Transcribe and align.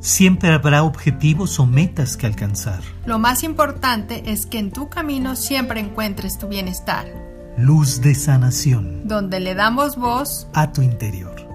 Siempre 0.00 0.50
habrá 0.50 0.82
objetivos 0.82 1.58
o 1.58 1.66
metas 1.66 2.16
que 2.16 2.26
alcanzar. 2.26 2.80
Lo 3.04 3.18
más 3.18 3.42
importante 3.42 4.30
es 4.30 4.46
que 4.46 4.58
en 4.58 4.70
tu 4.70 4.88
camino 4.88 5.36
siempre 5.36 5.80
encuentres 5.80 6.38
tu 6.38 6.48
bienestar. 6.48 7.06
Luz 7.56 8.00
de 8.00 8.14
sanación. 8.14 9.08
Donde 9.08 9.40
le 9.40 9.54
damos 9.54 9.96
voz 9.96 10.48
a 10.52 10.72
tu 10.72 10.82
interior. 10.82 11.45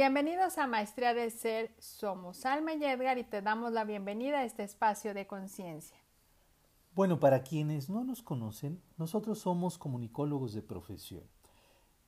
Bienvenidos 0.00 0.58
a 0.58 0.68
Maestría 0.68 1.12
del 1.12 1.32
Ser. 1.32 1.74
Somos 1.80 2.46
Alma 2.46 2.72
y 2.72 2.84
Edgar 2.84 3.18
y 3.18 3.24
te 3.24 3.42
damos 3.42 3.72
la 3.72 3.82
bienvenida 3.82 4.38
a 4.38 4.44
este 4.44 4.62
espacio 4.62 5.12
de 5.12 5.26
conciencia. 5.26 5.96
Bueno, 6.94 7.18
para 7.18 7.42
quienes 7.42 7.90
no 7.90 8.04
nos 8.04 8.22
conocen, 8.22 8.80
nosotros 8.96 9.40
somos 9.40 9.76
comunicólogos 9.76 10.54
de 10.54 10.62
profesión 10.62 11.24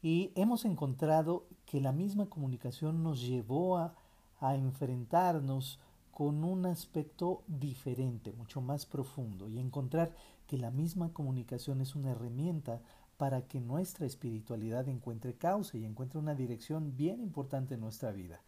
y 0.00 0.30
hemos 0.37 0.64
encontrado 0.66 1.48
que 1.66 1.80
la 1.80 1.91
misma 1.91 2.27
comunicación 2.27 3.02
nos 3.02 3.23
llevó 3.23 3.78
a, 3.78 3.97
a 4.38 4.55
enfrentarnos 4.55 5.80
con 6.12 6.45
un 6.45 6.66
aspecto 6.66 7.42
diferente, 7.48 8.30
mucho 8.30 8.61
más 8.61 8.86
profundo 8.86 9.48
y 9.48 9.59
encontrar 9.59 10.14
que 10.47 10.59
la 10.59 10.70
misma 10.70 11.12
comunicación 11.12 11.80
es 11.80 11.97
una 11.97 12.12
herramienta 12.12 12.83
para 13.20 13.47
que 13.47 13.60
nuestra 13.60 14.06
espiritualidad 14.06 14.88
encuentre 14.88 15.37
causa 15.37 15.77
y 15.77 15.84
encuentre 15.84 16.19
una 16.19 16.34
dirección 16.34 16.97
bien 16.97 17.20
importante 17.20 17.74
en 17.74 17.80
nuestra 17.80 18.12
vida. 18.12 18.41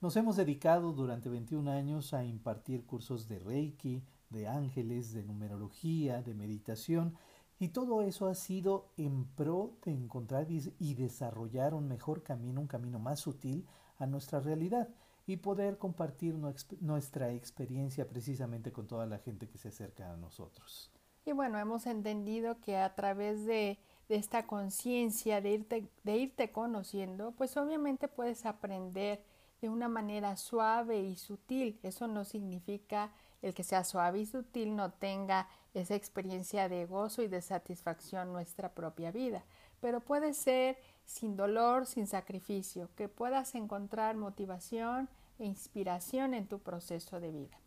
Nos 0.00 0.16
hemos 0.16 0.36
dedicado 0.36 0.94
durante 0.94 1.28
21 1.28 1.70
años 1.70 2.14
a 2.14 2.24
impartir 2.24 2.86
cursos 2.86 3.28
de 3.28 3.38
Reiki, 3.38 4.02
de 4.30 4.48
ángeles, 4.48 5.12
de 5.12 5.24
numerología, 5.24 6.22
de 6.22 6.32
meditación, 6.32 7.18
y 7.58 7.68
todo 7.68 8.00
eso 8.00 8.26
ha 8.26 8.34
sido 8.34 8.88
en 8.96 9.26
pro 9.26 9.76
de 9.84 9.92
encontrar 9.92 10.46
y 10.50 10.94
desarrollar 10.94 11.74
un 11.74 11.86
mejor 11.86 12.22
camino, 12.22 12.62
un 12.62 12.66
camino 12.66 12.98
más 12.98 13.20
sutil 13.20 13.66
a 13.98 14.06
nuestra 14.06 14.40
realidad 14.40 14.88
y 15.26 15.36
poder 15.36 15.76
compartir 15.76 16.34
nuestra 16.80 17.30
experiencia 17.34 18.08
precisamente 18.08 18.72
con 18.72 18.86
toda 18.86 19.04
la 19.04 19.18
gente 19.18 19.50
que 19.50 19.58
se 19.58 19.68
acerca 19.68 20.10
a 20.10 20.16
nosotros. 20.16 20.90
Y 21.26 21.32
bueno, 21.32 21.58
hemos 21.58 21.84
entendido 21.84 22.58
que 22.62 22.78
a 22.78 22.94
través 22.94 23.44
de 23.44 23.78
de 24.08 24.16
esta 24.16 24.46
conciencia, 24.46 25.40
de 25.40 25.50
irte, 25.50 25.88
de 26.02 26.16
irte 26.16 26.50
conociendo, 26.52 27.32
pues 27.32 27.56
obviamente 27.56 28.08
puedes 28.08 28.46
aprender 28.46 29.24
de 29.60 29.68
una 29.68 29.88
manera 29.88 30.36
suave 30.36 31.00
y 31.00 31.16
sutil. 31.16 31.80
Eso 31.82 32.06
no 32.06 32.24
significa 32.24 33.12
el 33.40 33.54
que 33.54 33.64
sea 33.64 33.84
suave 33.84 34.20
y 34.20 34.26
sutil 34.26 34.74
no 34.74 34.92
tenga 34.92 35.48
esa 35.74 35.94
experiencia 35.94 36.68
de 36.68 36.86
gozo 36.86 37.22
y 37.22 37.28
de 37.28 37.42
satisfacción 37.42 38.32
nuestra 38.32 38.74
propia 38.74 39.10
vida, 39.10 39.44
pero 39.80 40.00
puede 40.00 40.32
ser 40.32 40.78
sin 41.04 41.36
dolor, 41.36 41.86
sin 41.86 42.06
sacrificio, 42.06 42.88
que 42.96 43.08
puedas 43.08 43.54
encontrar 43.54 44.16
motivación 44.16 45.08
e 45.38 45.44
inspiración 45.44 46.32
en 46.32 46.46
tu 46.46 46.60
proceso 46.60 47.20
de 47.20 47.32
vida. 47.32 47.63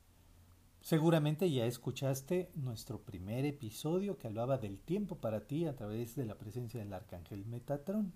Seguramente 0.88 1.52
ya 1.52 1.66
escuchaste 1.66 2.50
nuestro 2.56 3.02
primer 3.02 3.44
episodio 3.44 4.18
que 4.18 4.28
hablaba 4.28 4.58
del 4.58 4.80
tiempo 4.80 5.18
para 5.18 5.46
ti 5.46 5.66
a 5.66 5.76
través 5.76 6.16
de 6.16 6.24
la 6.24 6.38
presencia 6.38 6.80
del 6.80 6.94
arcángel 6.94 7.46
Metatrón. 7.46 8.14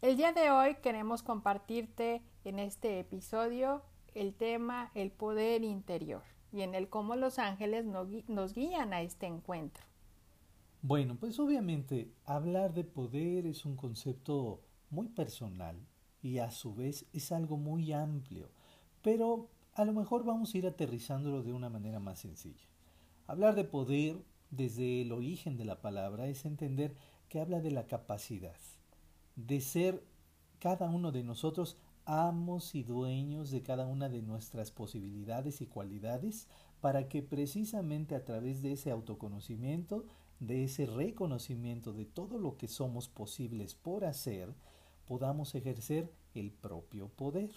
El 0.00 0.16
día 0.16 0.32
de 0.32 0.50
hoy 0.50 0.76
queremos 0.76 1.22
compartirte 1.22 2.22
en 2.44 2.58
este 2.58 2.98
episodio 3.00 3.82
el 4.14 4.32
tema 4.32 4.92
el 4.94 5.10
poder 5.10 5.62
interior 5.62 6.22
y 6.52 6.62
en 6.62 6.74
el 6.74 6.88
cómo 6.88 7.16
los 7.16 7.38
ángeles 7.38 7.84
nos 7.84 8.54
guían 8.54 8.94
a 8.94 9.02
este 9.02 9.26
encuentro. 9.26 9.84
Bueno, 10.80 11.16
pues 11.20 11.38
obviamente 11.38 12.14
hablar 12.24 12.72
de 12.72 12.84
poder 12.84 13.44
es 13.44 13.66
un 13.66 13.76
concepto 13.76 14.62
muy 14.88 15.08
personal 15.08 15.86
y 16.22 16.38
a 16.38 16.50
su 16.50 16.74
vez 16.74 17.04
es 17.12 17.30
algo 17.30 17.58
muy 17.58 17.92
amplio, 17.92 18.48
pero 19.02 19.50
a 19.74 19.84
lo 19.84 19.92
mejor 19.92 20.24
vamos 20.24 20.54
a 20.54 20.58
ir 20.58 20.66
aterrizándolo 20.66 21.42
de 21.42 21.52
una 21.52 21.68
manera 21.68 22.00
más 22.00 22.18
sencilla. 22.18 22.66
Hablar 23.26 23.54
de 23.54 23.64
poder 23.64 24.16
desde 24.50 25.02
el 25.02 25.12
origen 25.12 25.56
de 25.56 25.64
la 25.64 25.80
palabra 25.80 26.26
es 26.26 26.44
entender 26.44 26.94
que 27.28 27.40
habla 27.40 27.60
de 27.60 27.70
la 27.70 27.86
capacidad 27.86 28.56
de 29.36 29.60
ser 29.60 30.02
cada 30.58 30.90
uno 30.90 31.12
de 31.12 31.22
nosotros 31.22 31.76
amos 32.04 32.74
y 32.74 32.82
dueños 32.82 33.50
de 33.50 33.62
cada 33.62 33.86
una 33.86 34.08
de 34.08 34.22
nuestras 34.22 34.70
posibilidades 34.70 35.60
y 35.60 35.66
cualidades 35.66 36.48
para 36.80 37.08
que 37.08 37.22
precisamente 37.22 38.14
a 38.14 38.24
través 38.24 38.62
de 38.62 38.72
ese 38.72 38.90
autoconocimiento, 38.90 40.04
de 40.40 40.64
ese 40.64 40.86
reconocimiento 40.86 41.92
de 41.92 42.06
todo 42.06 42.38
lo 42.38 42.56
que 42.56 42.68
somos 42.68 43.08
posibles 43.08 43.74
por 43.74 44.04
hacer, 44.04 44.52
podamos 45.06 45.54
ejercer 45.54 46.10
el 46.34 46.50
propio 46.50 47.08
poder. 47.08 47.50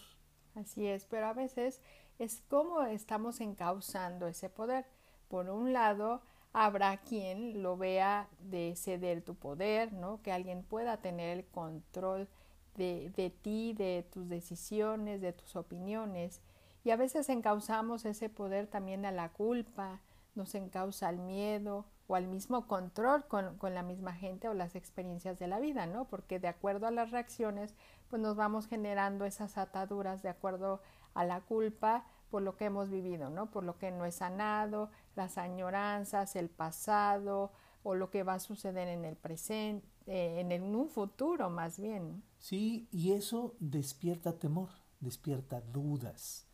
Así 0.55 0.85
es, 0.85 1.05
pero 1.05 1.27
a 1.27 1.33
veces 1.33 1.81
es 2.23 2.41
cómo 2.49 2.81
estamos 2.83 3.41
encauzando 3.41 4.27
ese 4.27 4.49
poder. 4.49 4.85
Por 5.27 5.49
un 5.49 5.73
lado, 5.73 6.21
habrá 6.53 6.97
quien 6.97 7.61
lo 7.61 7.77
vea 7.77 8.29
de 8.39 8.75
ceder 8.75 9.21
tu 9.21 9.35
poder, 9.35 9.91
¿no? 9.93 10.21
Que 10.21 10.31
alguien 10.31 10.63
pueda 10.63 10.97
tener 10.97 11.37
el 11.37 11.45
control 11.45 12.27
de, 12.75 13.11
de 13.15 13.29
ti, 13.29 13.73
de 13.73 14.07
tus 14.11 14.29
decisiones, 14.29 15.21
de 15.21 15.33
tus 15.33 15.55
opiniones. 15.55 16.41
Y 16.83 16.91
a 16.91 16.95
veces 16.95 17.29
encauzamos 17.29 18.05
ese 18.05 18.29
poder 18.29 18.67
también 18.67 19.05
a 19.05 19.11
la 19.11 19.29
culpa, 19.29 20.01
nos 20.35 20.55
encausa 20.55 21.09
al 21.09 21.19
miedo 21.19 21.85
o 22.07 22.15
al 22.15 22.27
mismo 22.27 22.67
control 22.67 23.25
con, 23.27 23.57
con, 23.57 23.73
la 23.73 23.83
misma 23.83 24.13
gente 24.13 24.49
o 24.49 24.53
las 24.53 24.75
experiencias 24.75 25.39
de 25.39 25.47
la 25.47 25.59
vida, 25.59 25.85
¿no? 25.85 26.05
Porque 26.05 26.39
de 26.39 26.47
acuerdo 26.47 26.87
a 26.87 26.91
las 26.91 27.11
reacciones, 27.11 27.75
pues 28.13 28.21
nos 28.21 28.35
vamos 28.35 28.67
generando 28.67 29.25
esas 29.25 29.57
ataduras 29.57 30.21
de 30.21 30.29
acuerdo 30.29 30.81
a 31.15 31.25
la 31.25 31.41
culpa 31.41 32.05
por 32.29 32.43
lo 32.43 32.57
que 32.57 32.65
hemos 32.65 32.91
vivido, 32.91 33.31
¿no? 33.31 33.49
Por 33.49 33.63
lo 33.63 33.79
que 33.79 33.89
no 33.89 34.05
es 34.05 34.13
sanado, 34.13 34.91
las 35.15 35.39
añoranzas, 35.39 36.35
el 36.35 36.47
pasado 36.47 37.51
o 37.81 37.95
lo 37.95 38.11
que 38.11 38.21
va 38.21 38.35
a 38.35 38.39
suceder 38.39 38.87
en 38.87 39.03
el 39.03 39.15
presente, 39.15 39.87
eh, 40.05 40.45
en, 40.47 40.75
un 40.75 40.89
futuro 40.89 41.49
más 41.49 41.79
bien. 41.79 42.21
Sí, 42.37 42.87
y 42.91 43.13
eso 43.13 43.55
despierta 43.59 44.37
temor, 44.37 44.69
despierta 44.99 45.61
dudas. 45.61 46.47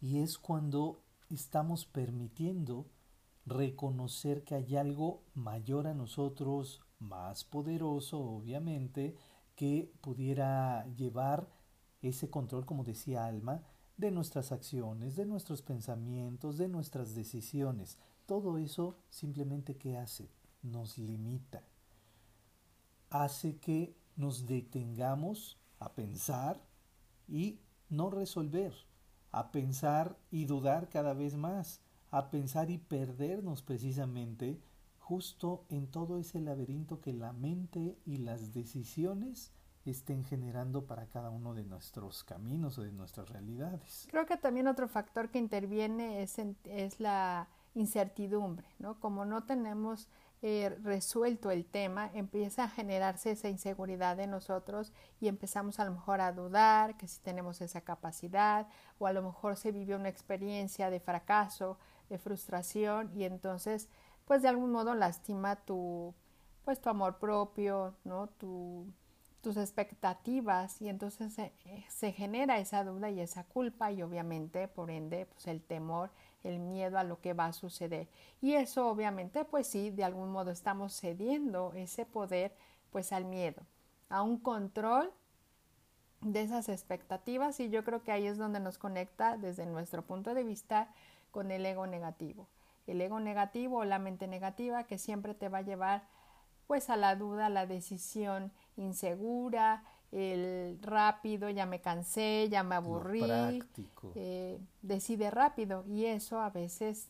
Y 0.00 0.18
es 0.18 0.36
cuando 0.36 1.04
estamos 1.30 1.86
permitiendo 1.86 2.90
reconocer 3.46 4.42
que 4.42 4.56
hay 4.56 4.74
algo 4.74 5.22
mayor 5.32 5.86
a 5.86 5.94
nosotros, 5.94 6.80
más 6.98 7.44
poderoso, 7.44 8.18
obviamente, 8.18 9.14
que 9.54 9.92
pudiera 10.00 10.86
llevar 10.96 11.48
ese 12.02 12.30
control, 12.30 12.66
como 12.66 12.84
decía 12.84 13.26
Alma, 13.26 13.62
de 13.96 14.10
nuestras 14.10 14.52
acciones, 14.52 15.16
de 15.16 15.26
nuestros 15.26 15.62
pensamientos, 15.62 16.58
de 16.58 16.68
nuestras 16.68 17.14
decisiones. 17.14 17.98
Todo 18.26 18.58
eso 18.58 18.98
simplemente 19.08 19.76
¿qué 19.76 19.96
hace? 19.96 20.30
Nos 20.62 20.98
limita. 20.98 21.62
Hace 23.10 23.58
que 23.58 23.96
nos 24.16 24.46
detengamos 24.46 25.58
a 25.78 25.94
pensar 25.94 26.60
y 27.28 27.60
no 27.88 28.10
resolver, 28.10 28.74
a 29.30 29.52
pensar 29.52 30.18
y 30.30 30.46
dudar 30.46 30.88
cada 30.88 31.14
vez 31.14 31.36
más, 31.36 31.80
a 32.10 32.30
pensar 32.30 32.70
y 32.70 32.78
perdernos 32.78 33.62
precisamente 33.62 34.60
justo 35.04 35.66
en 35.68 35.86
todo 35.86 36.18
ese 36.18 36.40
laberinto 36.40 37.02
que 37.02 37.12
la 37.12 37.34
mente 37.34 37.98
y 38.06 38.16
las 38.18 38.54
decisiones 38.54 39.52
estén 39.84 40.24
generando 40.24 40.86
para 40.86 41.06
cada 41.06 41.28
uno 41.28 41.52
de 41.52 41.62
nuestros 41.62 42.24
caminos 42.24 42.78
o 42.78 42.82
de 42.82 42.92
nuestras 42.92 43.28
realidades. 43.28 44.08
Creo 44.10 44.24
que 44.24 44.38
también 44.38 44.66
otro 44.66 44.88
factor 44.88 45.28
que 45.28 45.38
interviene 45.38 46.22
es, 46.22 46.38
es 46.64 47.00
la 47.00 47.48
incertidumbre, 47.74 48.66
¿no? 48.78 48.98
Como 48.98 49.26
no 49.26 49.44
tenemos 49.44 50.08
eh, 50.40 50.74
resuelto 50.82 51.50
el 51.50 51.66
tema, 51.66 52.10
empieza 52.14 52.64
a 52.64 52.68
generarse 52.70 53.32
esa 53.32 53.50
inseguridad 53.50 54.16
de 54.16 54.26
nosotros 54.26 54.90
y 55.20 55.28
empezamos 55.28 55.80
a 55.80 55.84
lo 55.84 55.92
mejor 55.92 56.22
a 56.22 56.32
dudar 56.32 56.96
que 56.96 57.08
si 57.08 57.20
tenemos 57.20 57.60
esa 57.60 57.82
capacidad 57.82 58.68
o 58.98 59.06
a 59.06 59.12
lo 59.12 59.22
mejor 59.22 59.56
se 59.56 59.70
vivió 59.70 59.96
una 59.96 60.08
experiencia 60.08 60.88
de 60.88 61.00
fracaso, 61.00 61.78
de 62.08 62.18
frustración 62.18 63.10
y 63.14 63.24
entonces 63.24 63.88
pues 64.24 64.42
de 64.42 64.48
algún 64.48 64.72
modo 64.72 64.94
lastima 64.94 65.56
tu 65.56 66.14
pues 66.64 66.80
tu 66.80 66.88
amor 66.88 67.18
propio, 67.18 67.94
¿no? 68.04 68.28
Tu 68.28 68.86
tus 69.44 69.58
expectativas 69.58 70.80
y 70.80 70.88
entonces 70.88 71.38
se, 71.88 72.12
genera 72.12 72.58
esa 72.58 72.82
duda 72.82 73.10
y 73.10 73.20
esa 73.20 73.44
culpa 73.44 73.92
y 73.92 74.02
obviamente 74.02 74.68
por 74.68 74.90
ende 74.90 75.26
pues 75.26 75.46
el 75.48 75.60
temor, 75.62 76.10
el 76.44 76.58
miedo 76.58 76.98
a 76.98 77.04
lo 77.04 77.20
que 77.20 77.34
va 77.34 77.46
a 77.46 77.52
suceder. 77.52 78.08
Y 78.40 78.54
eso 78.54 78.88
obviamente 78.88 79.44
pues 79.44 79.66
sí, 79.66 79.90
de 79.90 80.02
algún 80.02 80.32
modo 80.32 80.50
estamos 80.50 80.98
cediendo 80.98 81.72
ese 81.74 82.06
poder 82.06 82.56
pues 82.90 83.12
al 83.12 83.26
miedo, 83.26 83.62
a 84.08 84.22
un 84.22 84.38
control 84.38 85.12
de 86.22 86.40
esas 86.40 86.70
expectativas 86.70 87.60
y 87.60 87.68
yo 87.68 87.84
creo 87.84 88.02
que 88.02 88.12
ahí 88.12 88.26
es 88.26 88.38
donde 88.38 88.60
nos 88.60 88.78
conecta 88.78 89.36
desde 89.36 89.66
nuestro 89.66 90.00
punto 90.00 90.32
de 90.32 90.42
vista 90.42 90.88
con 91.30 91.50
el 91.50 91.66
ego 91.66 91.86
negativo. 91.86 92.48
El 92.86 93.00
ego 93.00 93.20
negativo 93.20 93.78
o 93.78 93.84
la 93.84 93.98
mente 93.98 94.26
negativa 94.26 94.84
que 94.84 94.98
siempre 94.98 95.34
te 95.34 95.48
va 95.48 95.58
a 95.58 95.62
llevar 95.62 96.06
pues 96.66 96.90
a 96.90 96.96
la 96.96 97.16
duda, 97.16 97.46
a 97.46 97.50
la 97.50 97.66
decisión 97.66 98.52
insegura, 98.76 99.84
el 100.12 100.78
rápido, 100.80 101.50
ya 101.50 101.66
me 101.66 101.80
cansé, 101.80 102.48
ya 102.48 102.62
me 102.62 102.76
aburrí, 102.76 103.60
eh, 104.14 104.60
decide 104.80 105.30
rápido 105.30 105.84
y 105.86 106.06
eso 106.06 106.40
a 106.40 106.50
veces 106.50 107.08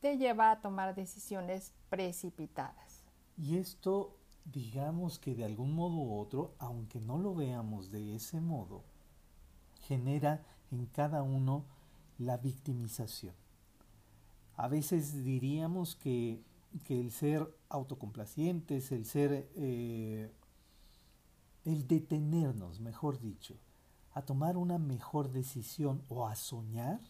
te 0.00 0.16
lleva 0.18 0.50
a 0.50 0.60
tomar 0.60 0.94
decisiones 0.94 1.72
precipitadas. 1.90 3.02
Y 3.36 3.56
esto, 3.56 4.16
digamos 4.44 5.18
que 5.18 5.34
de 5.34 5.44
algún 5.44 5.74
modo 5.74 5.96
u 5.96 6.20
otro, 6.20 6.54
aunque 6.58 7.00
no 7.00 7.18
lo 7.18 7.34
veamos 7.34 7.90
de 7.90 8.14
ese 8.14 8.40
modo, 8.40 8.84
genera 9.82 10.42
en 10.70 10.86
cada 10.86 11.22
uno 11.22 11.64
la 12.18 12.36
victimización. 12.36 13.34
A 14.56 14.68
veces 14.68 15.24
diríamos 15.24 15.96
que, 15.96 16.42
el 16.88 17.10
ser 17.12 17.48
autocomplacientes, 17.68 18.90
el 18.92 19.04
ser, 19.04 19.48
eh, 19.54 20.30
el 21.64 21.86
detenernos, 21.86 22.80
mejor 22.80 23.20
dicho, 23.20 23.56
a 24.12 24.22
tomar 24.22 24.56
una 24.56 24.78
mejor 24.78 25.30
decisión 25.30 26.02
o 26.08 26.26
a 26.26 26.34
soñar, 26.34 27.00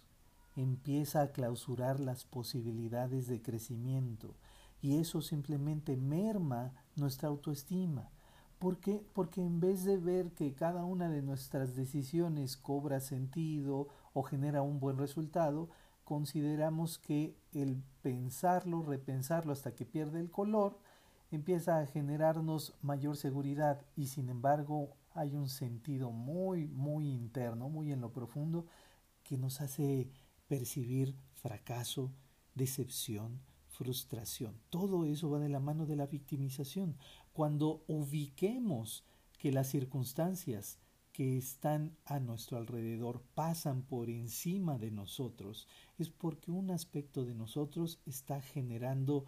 empieza 0.57 1.23
a 1.23 1.33
clausurar 1.33 2.01
las 2.01 2.25
posibilidades 2.25 3.27
de 3.27 3.43
crecimiento 3.43 4.35
y 4.81 4.99
eso 4.99 5.21
simplemente 5.21 5.97
merma 5.97 6.73
nuestra 6.97 7.29
autoestima. 7.29 8.11
¿Por 8.59 8.79
qué? 8.79 9.05
Porque 9.13 9.43
en 9.43 9.61
vez 9.61 9.85
de 9.85 9.99
ver 9.99 10.33
que 10.33 10.55
cada 10.55 10.85
una 10.85 11.09
de 11.09 11.23
nuestras 11.23 11.75
decisiones 11.75 12.57
cobra 12.57 13.01
sentido 13.01 13.89
o 14.13 14.23
genera 14.23 14.63
un 14.63 14.81
buen 14.81 14.97
resultado, 14.97 15.69
consideramos 16.05 16.99
que 16.99 17.37
el 17.53 17.83
pensarlo, 18.03 18.83
repensarlo 18.83 19.53
hasta 19.53 19.75
que 19.75 19.87
pierde 19.87 20.21
el 20.21 20.31
color, 20.31 20.79
empieza 21.31 21.79
a 21.79 21.87
generarnos 21.87 22.75
mayor 22.83 23.17
seguridad 23.17 23.85
y 23.97 24.07
sin 24.07 24.29
embargo 24.29 24.97
hay 25.15 25.35
un 25.35 25.49
sentido 25.49 26.11
muy, 26.11 26.67
muy 26.69 27.11
interno, 27.11 27.69
muy 27.69 27.93
en 27.93 28.01
lo 28.01 28.13
profundo, 28.13 28.67
que 29.23 29.39
nos 29.39 29.61
hace 29.61 30.11
percibir 30.49 31.17
fracaso, 31.35 32.13
decepción, 32.55 33.41
frustración. 33.69 34.61
Todo 34.71 35.05
eso 35.05 35.31
va 35.31 35.39
de 35.39 35.49
la 35.49 35.61
mano 35.61 35.87
de 35.87 35.97
la 35.97 36.07
victimización. 36.07 36.97
Cuando 37.33 37.85
ubiquemos 37.87 39.05
que 39.39 39.53
las 39.53 39.69
circunstancias 39.69 40.79
que 41.15 41.39
están 41.39 41.97
a 42.07 42.19
nuestro 42.19 42.59
alrededor 42.59 43.23
pasan 43.37 43.83
por 43.83 44.11
encima 44.11 44.79
de 44.79 44.91
nosotros, 44.91 45.69
es 45.97 46.11
porque 46.11 46.51
un 46.51 46.73
aspecto 46.73 47.25
de 47.25 47.37
nosotros 47.37 48.01
está 48.05 48.41
generando 48.41 49.25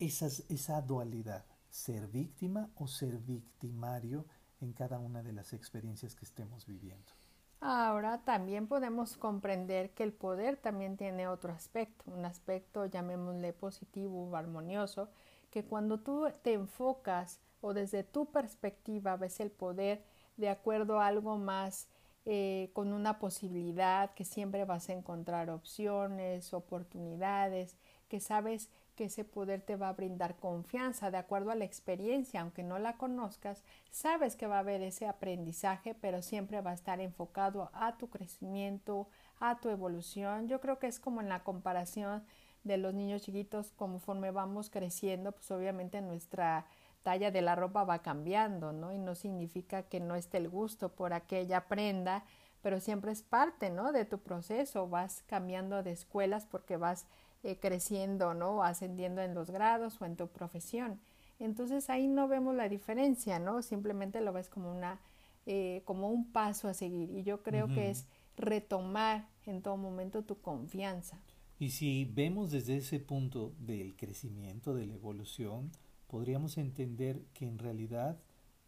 esas, 0.00 0.44
esa 0.48 0.82
dualidad, 0.82 1.46
ser 1.70 2.08
víctima 2.08 2.68
o 2.74 2.88
ser 2.88 3.16
victimario 3.18 4.26
en 4.60 4.72
cada 4.72 4.98
una 4.98 5.22
de 5.22 5.32
las 5.32 5.52
experiencias 5.52 6.16
que 6.16 6.24
estemos 6.24 6.66
viviendo. 6.66 7.12
Ahora 7.60 8.24
también 8.24 8.66
podemos 8.66 9.16
comprender 9.16 9.90
que 9.90 10.02
el 10.02 10.12
poder 10.12 10.56
también 10.56 10.96
tiene 10.96 11.28
otro 11.28 11.52
aspecto, 11.52 12.10
un 12.10 12.24
aspecto 12.24 12.86
llamémosle 12.86 13.52
positivo 13.52 14.28
o 14.28 14.34
armonioso, 14.34 15.10
que 15.52 15.64
cuando 15.64 16.00
tú 16.00 16.26
te 16.42 16.54
enfocas 16.54 17.40
o 17.60 17.72
desde 17.72 18.02
tu 18.02 18.32
perspectiva 18.32 19.16
ves 19.16 19.38
el 19.38 19.52
poder 19.52 20.04
de 20.38 20.48
acuerdo 20.48 21.00
a 21.00 21.06
algo 21.06 21.36
más 21.36 21.88
eh, 22.24 22.70
con 22.72 22.92
una 22.92 23.18
posibilidad, 23.18 24.12
que 24.14 24.24
siempre 24.24 24.64
vas 24.64 24.88
a 24.88 24.92
encontrar 24.92 25.50
opciones, 25.50 26.54
oportunidades, 26.54 27.76
que 28.08 28.20
sabes 28.20 28.70
que 28.94 29.04
ese 29.04 29.24
poder 29.24 29.62
te 29.62 29.76
va 29.76 29.88
a 29.88 29.92
brindar 29.92 30.36
confianza 30.36 31.10
de 31.10 31.18
acuerdo 31.18 31.52
a 31.52 31.54
la 31.54 31.64
experiencia, 31.64 32.40
aunque 32.40 32.62
no 32.62 32.78
la 32.78 32.96
conozcas, 32.96 33.62
sabes 33.90 34.36
que 34.36 34.46
va 34.46 34.56
a 34.56 34.58
haber 34.58 34.82
ese 34.82 35.06
aprendizaje, 35.06 35.94
pero 35.94 36.20
siempre 36.20 36.60
va 36.60 36.72
a 36.72 36.74
estar 36.74 37.00
enfocado 37.00 37.70
a 37.72 37.96
tu 37.96 38.10
crecimiento, 38.10 39.08
a 39.38 39.60
tu 39.60 39.68
evolución. 39.68 40.48
Yo 40.48 40.60
creo 40.60 40.78
que 40.78 40.88
es 40.88 40.98
como 40.98 41.20
en 41.20 41.28
la 41.28 41.44
comparación 41.44 42.24
de 42.64 42.76
los 42.76 42.92
niños 42.92 43.22
chiquitos, 43.22 43.70
conforme 43.72 44.32
vamos 44.32 44.68
creciendo, 44.68 45.32
pues 45.32 45.50
obviamente 45.50 46.00
nuestra 46.00 46.66
talla 47.08 47.30
de 47.30 47.40
la 47.40 47.54
ropa 47.54 47.84
va 47.84 48.00
cambiando, 48.00 48.74
¿no? 48.74 48.92
Y 48.92 48.98
no 48.98 49.14
significa 49.14 49.82
que 49.84 49.98
no 49.98 50.14
esté 50.14 50.36
el 50.36 50.50
gusto 50.50 50.90
por 50.90 51.14
aquella 51.14 51.66
prenda, 51.66 52.22
pero 52.60 52.80
siempre 52.80 53.12
es 53.12 53.22
parte, 53.22 53.70
¿no? 53.70 53.92
De 53.92 54.04
tu 54.04 54.18
proceso, 54.18 54.90
vas 54.90 55.22
cambiando 55.26 55.82
de 55.82 55.92
escuelas 55.92 56.44
porque 56.44 56.76
vas 56.76 57.06
eh, 57.44 57.56
creciendo, 57.58 58.34
¿no? 58.34 58.62
Ascendiendo 58.62 59.22
en 59.22 59.34
los 59.34 59.50
grados 59.50 60.02
o 60.02 60.04
en 60.04 60.16
tu 60.16 60.26
profesión. 60.26 61.00
Entonces 61.38 61.88
ahí 61.88 62.08
no 62.08 62.28
vemos 62.28 62.54
la 62.54 62.68
diferencia, 62.68 63.38
¿no? 63.38 63.62
Simplemente 63.62 64.20
lo 64.20 64.34
ves 64.34 64.50
como 64.50 64.70
una, 64.70 65.00
eh, 65.46 65.80
como 65.86 66.10
un 66.10 66.30
paso 66.30 66.68
a 66.68 66.74
seguir. 66.74 67.08
Y 67.08 67.22
yo 67.22 67.42
creo 67.42 67.68
que 67.68 67.88
es 67.88 68.04
retomar 68.36 69.26
en 69.46 69.62
todo 69.62 69.78
momento 69.78 70.24
tu 70.24 70.42
confianza. 70.42 71.18
Y 71.58 71.70
si 71.70 72.04
vemos 72.04 72.50
desde 72.50 72.76
ese 72.76 73.00
punto 73.00 73.54
del 73.60 73.96
crecimiento, 73.96 74.74
de 74.74 74.84
la 74.84 74.92
evolución, 74.92 75.70
podríamos 76.08 76.58
entender 76.58 77.24
que 77.34 77.46
en 77.46 77.58
realidad 77.58 78.20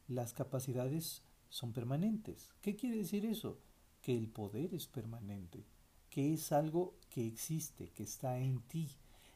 las 0.07 0.33
capacidades 0.33 1.23
son 1.49 1.73
permanentes. 1.73 2.53
¿Qué 2.61 2.77
quiere 2.77 2.99
decir 2.99 3.27
eso? 3.27 3.59
Que 4.01 4.17
el 4.17 4.29
poder 4.29 4.73
es 4.75 4.87
permanente, 4.87 5.67
que 6.09 6.33
es 6.33 6.53
algo 6.53 6.95
que 7.09 7.27
existe, 7.27 7.91
que 7.91 8.05
está 8.05 8.39
en 8.39 8.61
ti, 8.61 8.89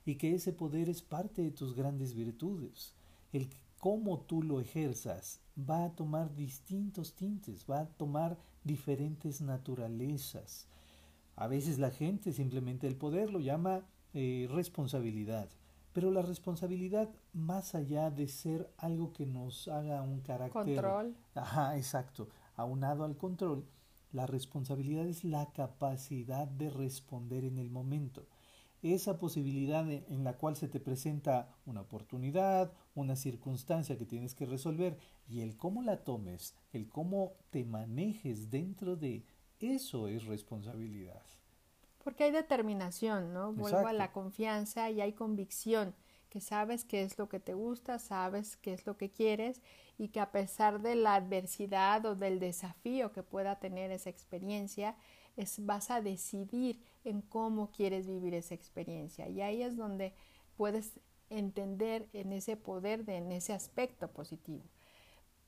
y 0.05 0.17
que 0.17 0.35
ese 0.35 0.53
poder 0.53 0.89
es 0.89 1.03
parte 1.03 1.43
de 1.43 1.51
tus 1.51 1.75
grandes 1.75 2.15
virtudes. 2.15 2.95
El 3.33 3.49
cómo 3.79 4.21
tú 4.21 4.43
lo 4.43 4.61
ejerzas 4.61 5.41
va 5.59 5.85
a 5.85 5.95
tomar 5.95 6.35
distintos 6.35 7.15
tintes, 7.15 7.67
va 7.69 7.81
a 7.81 7.89
tomar 7.89 8.39
diferentes 8.65 9.41
naturalezas. 9.41 10.69
A 11.37 11.49
veces 11.49 11.79
la 11.79 11.91
gente 11.91 12.33
simplemente 12.33 12.87
el 12.87 12.97
poder 12.97 13.31
lo 13.31 13.41
llama 13.41 13.87
eh, 14.13 14.47
responsabilidad. 14.51 15.49
Pero 15.95 16.11
la 16.11 16.23
responsabilidad, 16.23 17.09
más 17.33 17.77
allá 17.77 18.11
de 18.11 18.27
ser 18.27 18.69
algo 18.79 19.13
que 19.13 19.27
nos 19.27 19.69
haga 19.69 20.03
un 20.03 20.21
carácter. 20.23 20.65
Control. 20.65 21.17
Ajá, 21.35 21.77
exacto. 21.77 22.29
Aunado 22.57 23.05
al 23.05 23.17
control, 23.17 23.65
la 24.11 24.27
responsabilidad 24.27 25.07
es 25.07 25.23
la 25.23 25.53
capacidad 25.53 26.49
de 26.49 26.69
responder 26.69 27.45
en 27.45 27.59
el 27.59 27.71
momento. 27.71 28.27
Esa 28.83 29.19
posibilidad 29.19 29.89
en 29.89 30.25
la 30.25 30.37
cual 30.37 30.57
se 30.57 30.69
te 30.69 30.81
presenta 30.81 31.49
una 31.65 31.83
oportunidad, 31.83 32.73
una 32.97 33.15
circunstancia 33.15 33.97
que 33.97 34.05
tienes 34.05 34.35
que 34.35 34.47
resolver 34.47 34.99
y 35.29 35.43
el 35.43 35.57
cómo 35.57 35.81
la 35.83 36.03
tomes, 36.03 36.57
el 36.73 36.89
cómo 36.89 37.35
te 37.51 37.65
manejes 37.65 38.51
dentro 38.51 38.97
de 38.97 39.25
eso 39.61 40.09
es 40.09 40.27
responsabilidad. 40.27 41.23
Porque 42.05 42.25
hay 42.25 42.31
determinación, 42.31 43.33
¿no? 43.33 43.55
Vuelvo 43.55 43.87
a 43.87 43.95
la 43.95 44.13
confianza 44.13 44.91
y 44.91 45.01
hay 45.01 45.15
convicción, 45.15 45.95
que 46.29 46.41
sabes 46.41 46.85
qué 46.85 47.03
es 47.03 47.19
lo 47.19 47.31
que 47.31 47.41
te 47.41 47.55
gusta, 47.55 47.99
sabes 47.99 48.59
qué 48.59 48.75
es 48.75 48.87
lo 48.87 48.99
que 48.99 49.11
quieres 49.11 49.63
y 49.97 50.09
que 50.09 50.21
a 50.21 50.31
pesar 50.31 50.83
de 50.83 50.97
la 50.97 51.15
adversidad 51.15 52.05
o 52.05 52.15
del 52.15 52.41
desafío 52.41 53.11
que 53.13 53.23
pueda 53.23 53.59
tener 53.59 53.91
esa 53.91 54.11
experiencia, 54.11 54.97
es, 55.37 55.65
vas 55.65 55.91
a 55.91 56.03
decidir 56.03 56.83
en 57.05 57.23
cómo 57.23 57.71
quieres 57.71 58.07
vivir 58.07 58.35
esa 58.35 58.55
experiencia. 58.55 59.29
Y 59.29 59.41
ahí 59.41 59.63
es 59.63 59.77
donde 59.77 60.15
puedes 60.57 61.01
entender 61.31 62.09
en 62.13 62.33
ese 62.33 62.57
poder, 62.57 63.05
de, 63.05 63.17
en 63.17 63.33
ese 63.33 63.53
aspecto 63.55 64.09
positivo. 64.09 64.65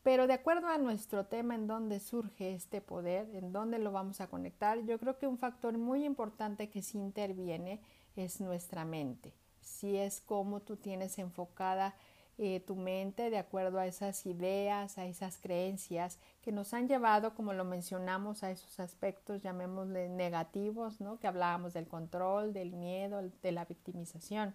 Pero 0.06 0.28
de 0.28 0.34
acuerdo 0.34 0.68
a 0.68 0.78
nuestro 0.78 1.26
tema 1.26 1.56
en 1.56 1.66
dónde 1.66 1.98
surge 1.98 2.54
este 2.54 2.80
poder, 2.80 3.28
en 3.34 3.52
dónde 3.52 3.80
lo 3.80 3.90
vamos 3.90 4.20
a 4.20 4.28
conectar, 4.28 4.78
yo 4.84 5.00
creo 5.00 5.18
que 5.18 5.26
un 5.26 5.36
factor 5.36 5.76
muy 5.78 6.04
importante 6.04 6.68
que 6.68 6.80
sí 6.80 6.96
interviene 6.96 7.80
es 8.14 8.40
nuestra 8.40 8.84
mente. 8.84 9.34
Si 9.60 9.96
es 9.96 10.20
cómo 10.20 10.60
tú 10.60 10.76
tienes 10.76 11.18
enfocada 11.18 11.96
eh, 12.38 12.60
tu 12.60 12.76
mente 12.76 13.30
de 13.30 13.38
acuerdo 13.38 13.80
a 13.80 13.88
esas 13.88 14.24
ideas, 14.26 14.96
a 14.96 15.06
esas 15.06 15.38
creencias 15.38 16.20
que 16.40 16.52
nos 16.52 16.72
han 16.72 16.86
llevado, 16.86 17.34
como 17.34 17.52
lo 17.52 17.64
mencionamos, 17.64 18.44
a 18.44 18.52
esos 18.52 18.78
aspectos, 18.78 19.42
llamémosle 19.42 20.08
negativos, 20.08 21.00
¿no? 21.00 21.18
Que 21.18 21.26
hablábamos 21.26 21.74
del 21.74 21.88
control, 21.88 22.52
del 22.52 22.74
miedo, 22.74 23.28
de 23.42 23.50
la 23.50 23.64
victimización 23.64 24.54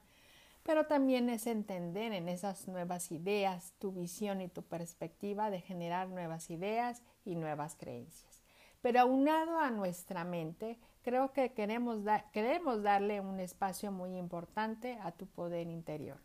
pero 0.63 0.85
también 0.85 1.29
es 1.29 1.47
entender 1.47 2.13
en 2.13 2.29
esas 2.29 2.67
nuevas 2.67 3.11
ideas 3.11 3.73
tu 3.79 3.91
visión 3.91 4.41
y 4.41 4.47
tu 4.47 4.63
perspectiva 4.63 5.49
de 5.49 5.61
generar 5.61 6.09
nuevas 6.09 6.49
ideas 6.49 7.01
y 7.25 7.35
nuevas 7.35 7.75
creencias. 7.75 8.41
Pero 8.81 9.01
aunado 9.01 9.59
a 9.59 9.69
nuestra 9.69 10.23
mente, 10.23 10.79
creo 11.03 11.33
que 11.33 11.53
queremos, 11.53 11.99
queremos 12.31 12.83
darle 12.83 13.21
un 13.21 13.39
espacio 13.39 13.91
muy 13.91 14.17
importante 14.17 14.97
a 15.01 15.11
tu 15.11 15.27
poder 15.27 15.67
interior. 15.67 16.19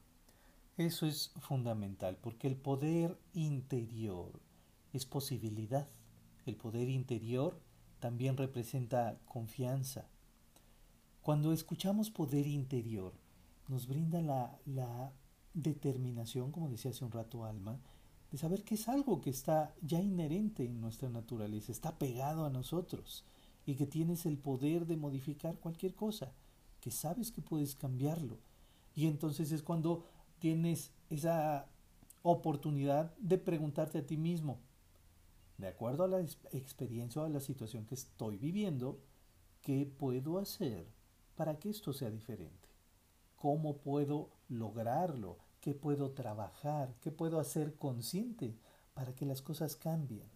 Eso 0.77 1.07
es 1.07 1.33
fundamental, 1.41 2.19
porque 2.21 2.47
el 2.47 2.57
poder 2.57 3.19
interior 3.33 4.41
es 4.93 5.07
posibilidad, 5.07 5.89
el 6.45 6.57
poder 6.57 6.89
interior, 6.89 7.59
también 7.99 8.37
representa 8.37 9.19
confianza. 9.25 10.07
Cuando 11.23 11.53
escuchamos 11.53 12.11
poder 12.11 12.47
interior, 12.47 13.15
nos 13.69 13.87
brinda 13.87 14.21
la, 14.21 14.59
la 14.67 15.13
determinación, 15.55 16.53
como 16.53 16.69
decía 16.69 16.91
hace 16.91 17.05
un 17.05 17.13
rato 17.13 17.45
Alma, 17.45 17.79
de 18.31 18.39
saber 18.39 18.65
que 18.65 18.75
es 18.75 18.89
algo 18.89 19.21
que 19.21 19.31
está 19.31 19.75
ya 19.83 20.01
inherente 20.01 20.65
en 20.65 20.81
nuestra 20.81 21.09
naturaleza, 21.09 21.73
está 21.73 21.97
pegado 21.99 22.45
a 22.45 22.51
nosotros 22.51 23.25
y 23.65 23.75
que 23.75 23.87
tienes 23.87 24.27
el 24.27 24.39
poder 24.39 24.87
de 24.87 24.97
modificar 24.97 25.59
cualquier 25.59 25.95
cosa, 25.95 26.33
que 26.81 26.91
sabes 26.91 27.33
que 27.33 27.43
puedes 27.43 27.75
cambiarlo. 27.75 28.39
Y 28.95 29.07
entonces 29.07 29.53
es 29.53 29.63
cuando 29.63 30.05
tienes 30.39 30.93
esa 31.11 31.67
oportunidad 32.23 33.15
de 33.19 33.39
preguntarte 33.39 33.99
a 33.99 34.07
ti 34.07 34.17
mismo, 34.17 34.59
de 35.59 35.69
acuerdo 35.69 36.05
a 36.05 36.09
la 36.09 36.21
experiencia 36.21 37.23
o 37.23 37.25
a 37.25 37.31
la 37.31 37.41
situación 37.41 37.87
que 37.87 37.95
estoy 37.95 38.37
viviendo, 38.37 39.01
¿qué 39.63 39.87
puedo 39.87 40.39
hacer 40.39 40.87
para 41.35 41.59
que 41.59 41.71
esto 41.71 41.93
sea 41.93 42.11
diferente? 42.11 42.66
¿Cómo 43.37 43.79
puedo 43.79 44.31
lograrlo? 44.49 45.39
¿Qué 45.61 45.75
puedo 45.75 46.13
trabajar? 46.13 46.95
¿Qué 47.01 47.11
puedo 47.11 47.39
hacer 47.39 47.75
consciente 47.77 48.57
para 48.95 49.15
que 49.15 49.27
las 49.27 49.43
cosas 49.43 49.77
cambien? 49.77 50.29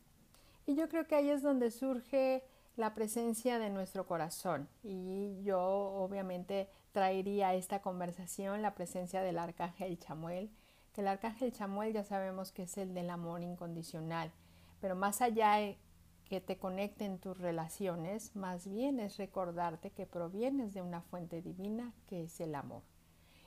Y 0.66 0.75
yo 0.76 0.88
creo 0.88 1.07
que 1.07 1.16
ahí 1.16 1.30
es 1.30 1.42
donde 1.42 1.71
surge 1.71 2.45
la 2.76 2.95
presencia 2.95 3.59
de 3.59 3.71
nuestro 3.71 4.07
corazón. 4.07 4.69
Y 4.83 5.42
yo 5.42 5.61
obviamente 5.61 6.69
traería 6.92 7.49
a 7.49 7.54
esta 7.54 7.83
conversación 7.83 8.62
la 8.62 8.75
presencia 8.75 9.23
del 9.23 9.38
arcángel 9.38 9.99
Chamuel, 9.99 10.50
que 10.92 11.00
el 11.00 11.09
arcángel 11.09 11.52
Chamuel 11.52 11.92
ya 11.92 12.04
sabemos 12.04 12.52
que 12.52 12.64
es 12.64 12.76
el 12.78 12.95
del 12.95 13.11
amor 13.11 13.42
incondicional, 13.42 14.33
pero 14.80 14.97
más 14.97 15.21
allá 15.21 15.61
que 16.31 16.41
te 16.41 16.57
conecten 16.57 17.19
tus 17.19 17.37
relaciones, 17.37 18.37
más 18.37 18.69
bien 18.69 19.01
es 19.01 19.17
recordarte 19.17 19.91
que 19.91 20.07
provienes 20.07 20.73
de 20.73 20.81
una 20.81 21.03
fuente 21.03 21.43
divina 21.43 21.93
que 22.07 22.23
es 22.23 22.41
el 22.41 22.55
amor. 22.55 22.83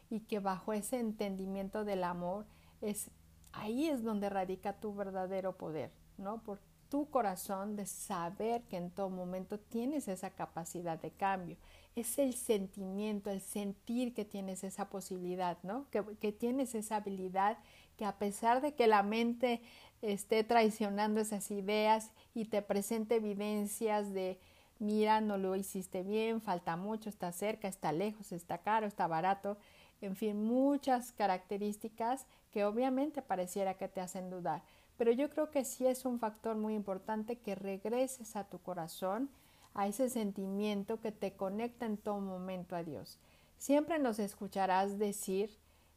Y 0.09 0.19
que 0.19 0.39
bajo 0.39 0.73
ese 0.73 0.99
entendimiento 0.99 1.85
del 1.85 2.03
amor 2.03 2.45
es 2.81 3.09
ahí 3.53 3.87
es 3.87 4.03
donde 4.03 4.29
radica 4.29 4.73
tu 4.81 4.93
verdadero 4.93 5.55
poder, 5.55 5.91
¿no? 6.17 6.43
Por 6.43 6.59
tu 6.89 7.09
corazón 7.09 7.77
de 7.77 7.85
saber 7.85 8.63
que 8.63 8.77
en 8.77 8.91
todo 8.91 9.09
momento 9.09 9.57
tienes 9.59 10.09
esa 10.09 10.31
capacidad 10.31 10.99
de 10.99 11.11
cambio. 11.11 11.55
Es 11.95 12.19
el 12.19 12.33
sentimiento, 12.33 13.29
el 13.31 13.41
sentir 13.41 14.13
que 14.13 14.25
tienes 14.25 14.63
esa 14.63 14.89
posibilidad, 14.89 15.57
¿no? 15.63 15.89
Que, 15.89 16.03
que 16.19 16.33
tienes 16.33 16.75
esa 16.75 16.97
habilidad 16.97 17.57
que 17.97 18.05
a 18.05 18.17
pesar 18.17 18.61
de 18.61 18.73
que 18.75 18.87
la 18.87 19.03
mente 19.03 19.61
esté 20.03 20.43
traicionando 20.43 21.21
esas 21.21 21.49
ideas 21.49 22.11
y 22.35 22.45
te 22.45 22.61
presente 22.61 23.15
evidencias 23.15 24.13
de, 24.13 24.37
mira, 24.77 25.21
no 25.21 25.37
lo 25.37 25.55
hiciste 25.55 26.03
bien, 26.03 26.41
falta 26.41 26.75
mucho, 26.75 27.09
está 27.09 27.31
cerca, 27.31 27.69
está 27.69 27.93
lejos, 27.93 28.33
está 28.33 28.57
caro, 28.57 28.85
está 28.85 29.07
barato, 29.07 29.57
en 30.01 30.17
fin, 30.17 30.43
muchas 30.43 31.13
características 31.13 32.25
que 32.51 32.65
obviamente 32.65 33.21
pareciera 33.21 33.75
que 33.75 33.87
te 33.87 34.01
hacen 34.01 34.29
dudar. 34.29 34.61
Pero 34.97 35.13
yo 35.13 35.29
creo 35.29 35.49
que 35.49 35.63
sí 35.63 35.87
es 35.87 36.03
un 36.03 36.19
factor 36.19 36.57
muy 36.57 36.75
importante 36.75 37.37
que 37.37 37.55
regreses 37.55 38.35
a 38.35 38.43
tu 38.43 38.59
corazón, 38.59 39.29
a 39.73 39.87
ese 39.87 40.09
sentimiento 40.09 40.99
que 40.99 41.13
te 41.13 41.33
conecta 41.33 41.85
en 41.85 41.97
todo 41.97 42.19
momento 42.19 42.75
a 42.75 42.83
Dios. 42.83 43.17
Siempre 43.57 43.97
nos 43.97 44.19
escucharás 44.19 44.99
decir 44.99 45.49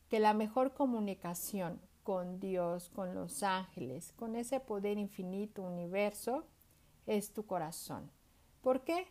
que 0.08 0.20
la 0.20 0.32
mejor 0.32 0.72
comunicación 0.72 1.80
con 2.06 2.38
Dios, 2.38 2.88
con 2.90 3.16
los 3.16 3.42
ángeles, 3.42 4.12
con 4.12 4.36
ese 4.36 4.60
poder 4.60 4.96
infinito, 4.96 5.62
universo, 5.62 6.44
es 7.04 7.32
tu 7.32 7.46
corazón. 7.46 8.12
¿Por 8.60 8.84
qué? 8.84 9.08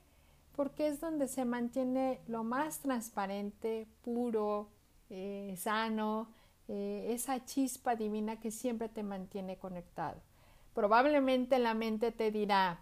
Porque 0.55 0.87
es 0.87 1.01
donde 1.01 1.27
se 1.27 1.43
mantiene 1.43 2.21
lo 2.25 2.45
más 2.45 2.79
transparente, 2.79 3.89
puro, 4.01 4.69
eh, 5.09 5.55
sano, 5.57 6.29
eh, 6.69 7.07
esa 7.09 7.43
chispa 7.43 7.97
divina 7.97 8.39
que 8.39 8.49
siempre 8.49 8.87
te 8.87 9.03
mantiene 9.03 9.57
conectado. 9.57 10.21
Probablemente 10.73 11.59
la 11.59 11.73
mente 11.73 12.13
te 12.13 12.31
dirá, 12.31 12.79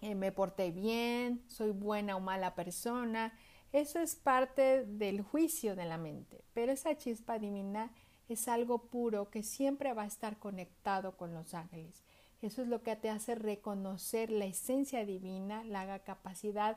eh, 0.00 0.14
me 0.14 0.30
porté 0.30 0.70
bien, 0.70 1.42
soy 1.48 1.72
buena 1.72 2.14
o 2.14 2.20
mala 2.20 2.54
persona. 2.54 3.36
Eso 3.72 3.98
es 3.98 4.14
parte 4.14 4.84
del 4.84 5.22
juicio 5.22 5.74
de 5.74 5.86
la 5.86 5.98
mente, 5.98 6.44
pero 6.54 6.70
esa 6.70 6.96
chispa 6.96 7.40
divina 7.40 7.90
es 8.32 8.48
algo 8.48 8.78
puro 8.78 9.30
que 9.30 9.42
siempre 9.42 9.92
va 9.92 10.02
a 10.02 10.06
estar 10.06 10.38
conectado 10.38 11.16
con 11.16 11.34
los 11.34 11.54
ángeles. 11.54 12.02
Eso 12.40 12.62
es 12.62 12.68
lo 12.68 12.82
que 12.82 12.96
te 12.96 13.08
hace 13.08 13.34
reconocer 13.34 14.30
la 14.30 14.46
esencia 14.46 15.04
divina, 15.06 15.62
la 15.64 16.00
capacidad 16.00 16.76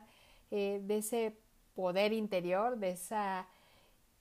eh, 0.50 0.80
de 0.84 0.98
ese 0.98 1.36
poder 1.74 2.12
interior, 2.12 2.78
de 2.78 2.90
esa 2.90 3.48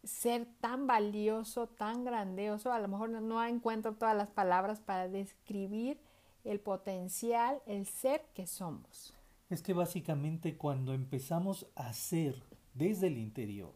ser 0.03 0.47
tan 0.59 0.87
valioso, 0.87 1.67
tan 1.67 2.03
grandioso. 2.03 2.71
A 2.71 2.79
lo 2.79 2.87
mejor 2.87 3.09
no 3.09 3.43
encuentro 3.43 3.93
todas 3.93 4.15
las 4.15 4.31
palabras 4.31 4.79
para 4.79 5.07
describir 5.07 5.99
el 6.43 6.59
potencial, 6.59 7.61
el 7.65 7.85
ser 7.85 8.23
que 8.33 8.47
somos. 8.47 9.13
Es 9.49 9.61
que 9.61 9.73
básicamente 9.73 10.57
cuando 10.57 10.93
empezamos 10.93 11.67
a 11.75 11.93
ser 11.93 12.41
desde 12.73 13.07
el 13.07 13.17
interior, 13.17 13.73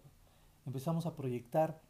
empezamos 0.65 1.05
a 1.05 1.15
proyectar 1.15 1.81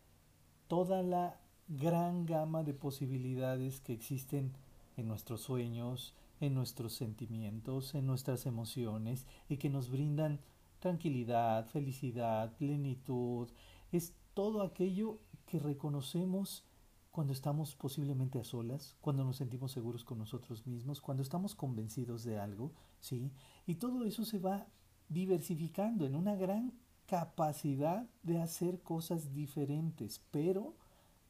toda 0.68 1.04
la 1.04 1.39
gran 1.70 2.26
gama 2.26 2.64
de 2.64 2.74
posibilidades 2.74 3.80
que 3.80 3.94
existen 3.94 4.54
en 4.98 5.08
nuestros 5.08 5.42
sueños, 5.42 6.16
en 6.42 6.56
nuestros 6.56 6.94
sentimientos, 6.94 7.94
en 7.94 8.08
nuestras 8.08 8.48
emociones 8.48 9.28
y 9.48 9.58
que 9.58 9.70
nos 9.70 9.90
brindan 9.90 10.40
tranquilidad, 10.80 11.68
felicidad, 11.68 12.56
plenitud. 12.58 13.50
Es 13.92 14.16
todo 14.34 14.64
aquello 14.64 15.20
que 15.46 15.60
reconocemos 15.60 16.64
cuando 17.12 17.34
estamos 17.34 17.76
posiblemente 17.76 18.40
a 18.40 18.44
solas, 18.44 18.96
cuando 19.02 19.24
nos 19.24 19.38
sentimos 19.38 19.72
seguros 19.72 20.04
con 20.04 20.18
nosotros 20.18 20.66
mismos, 20.66 21.02
cuando 21.02 21.22
estamos 21.22 21.54
convencidos 21.54 22.24
de 22.24 22.40
algo, 22.40 22.72
¿sí? 23.00 23.32
Y 23.68 23.76
todo 23.76 24.06
eso 24.06 24.26
se 24.26 24.40
va 24.40 24.68
diversificando 25.08 26.06
en 26.06 26.16
una 26.16 26.36
gran 26.36 26.74
capacidad 27.08 28.08
de 28.24 28.40
hacer 28.40 28.82
cosas 28.82 29.34
diferentes, 29.34 30.22
pero 30.32 30.76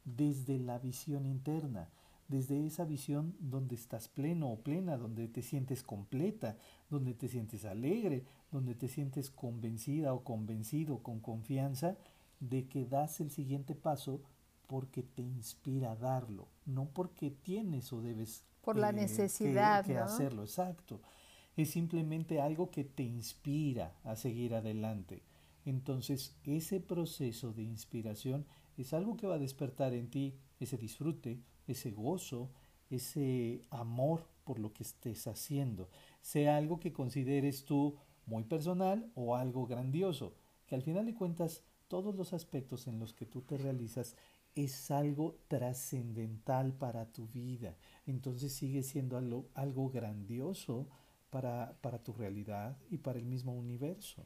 desde 0.06 0.60
la 0.60 0.80
visión 0.80 1.26
interna, 1.26 1.90
desde 2.28 2.66
esa 2.66 2.86
visión 2.86 3.36
donde 3.40 3.76
estás 3.76 4.08
pleno 4.08 4.50
o 4.52 4.60
plena, 4.60 4.98
donde 4.98 5.28
te 5.28 5.42
sientes 5.42 5.84
completa, 5.84 6.58
donde 6.90 7.14
te 7.14 7.28
sientes 7.28 7.66
alegre, 7.66 8.24
donde 8.52 8.76
te 8.76 8.88
sientes 8.88 9.30
convencida 9.30 10.14
o 10.14 10.24
convencido 10.24 11.00
con 11.00 11.20
confianza 11.20 11.98
de 12.40 12.68
que 12.68 12.86
das 12.86 13.20
el 13.20 13.32
siguiente 13.32 13.76
paso 13.76 14.22
porque 14.68 15.02
te 15.02 15.24
inspira 15.24 15.92
a 15.92 15.96
darlo, 15.96 16.48
no 16.66 16.86
porque 16.90 17.32
tienes 17.32 17.92
o 17.92 18.02
debes 18.02 18.44
por 18.62 18.78
la 18.78 18.92
eh, 18.92 18.94
necesidad 18.94 19.84
que, 19.86 19.98
hacerlo, 19.98 20.44
exacto. 20.44 21.02
Es 21.58 21.72
simplemente 21.72 22.40
algo 22.40 22.70
que 22.70 22.84
te 22.84 23.04
inspira 23.04 23.96
a 24.04 24.16
seguir 24.16 24.54
adelante. 24.54 25.24
Entonces, 25.66 26.36
ese 26.44 26.80
proceso 26.80 27.52
de 27.52 27.64
inspiración 27.64 28.46
es 28.82 28.94
algo 28.94 29.18
que 29.18 29.28
va 29.28 29.36
a 29.36 29.40
despertar 29.40 29.94
en 29.94 30.10
ti 30.10 30.36
ese 30.60 30.78
disfrute, 30.78 31.42
ese 31.68 31.92
gozo, 31.92 32.52
ese 32.90 33.62
amor 33.70 34.28
por 34.44 34.60
lo 34.60 34.74
que 34.74 34.84
estés 34.84 35.28
haciendo, 35.28 35.90
sea 36.22 36.58
algo 36.58 36.80
que 36.80 36.92
consideres 36.92 37.66
tú 37.66 37.98
muy 38.26 38.44
personal 38.44 39.12
o 39.16 39.36
algo 39.36 39.68
grandioso, 39.68 40.34
que 40.66 40.76
al 40.76 40.82
final 40.82 41.06
de 41.06 41.14
cuentas 41.14 41.64
todos 41.88 42.16
los 42.16 42.34
aspectos 42.34 42.88
en 42.88 43.00
los 43.00 43.14
que 43.14 43.26
tú 43.26 43.42
te 43.42 43.58
realizas 43.58 44.16
es 44.56 44.92
algo 44.92 45.40
trascendental 45.48 46.74
para 46.74 47.12
tu 47.12 47.28
vida. 47.28 47.78
Entonces 48.06 48.54
sigue 48.54 48.84
siendo 48.84 49.18
algo, 49.18 49.50
algo 49.54 49.90
grandioso 49.90 50.88
para, 51.30 51.78
para 51.82 52.04
tu 52.04 52.14
realidad 52.14 52.78
y 52.90 53.00
para 53.00 53.20
el 53.20 53.26
mismo 53.26 53.54
universo. 53.54 54.26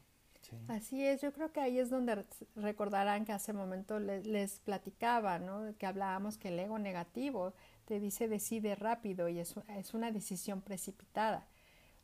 Así 0.68 1.06
es, 1.06 1.22
yo 1.22 1.32
creo 1.34 1.52
que 1.52 1.60
ahí 1.60 1.80
es 1.80 1.90
donde 1.90 2.26
recordarán 2.56 3.26
que 3.26 3.32
hace 3.32 3.54
momento 3.54 4.00
les, 4.00 4.26
les, 4.26 4.60
platicaba, 4.60 5.40
¿no? 5.40 5.76
Que 5.78 5.86
hablábamos 5.86 6.38
que 6.38 6.50
el 6.50 6.60
ego 6.60 6.80
negativo 6.80 7.54
te 7.86 8.00
dice 8.00 8.28
decide 8.28 8.76
rápido 8.76 9.30
y 9.30 9.40
es, 9.40 9.56
es 9.70 9.94
una 9.94 10.12
decisión 10.12 10.62
precipitada. 10.62 11.48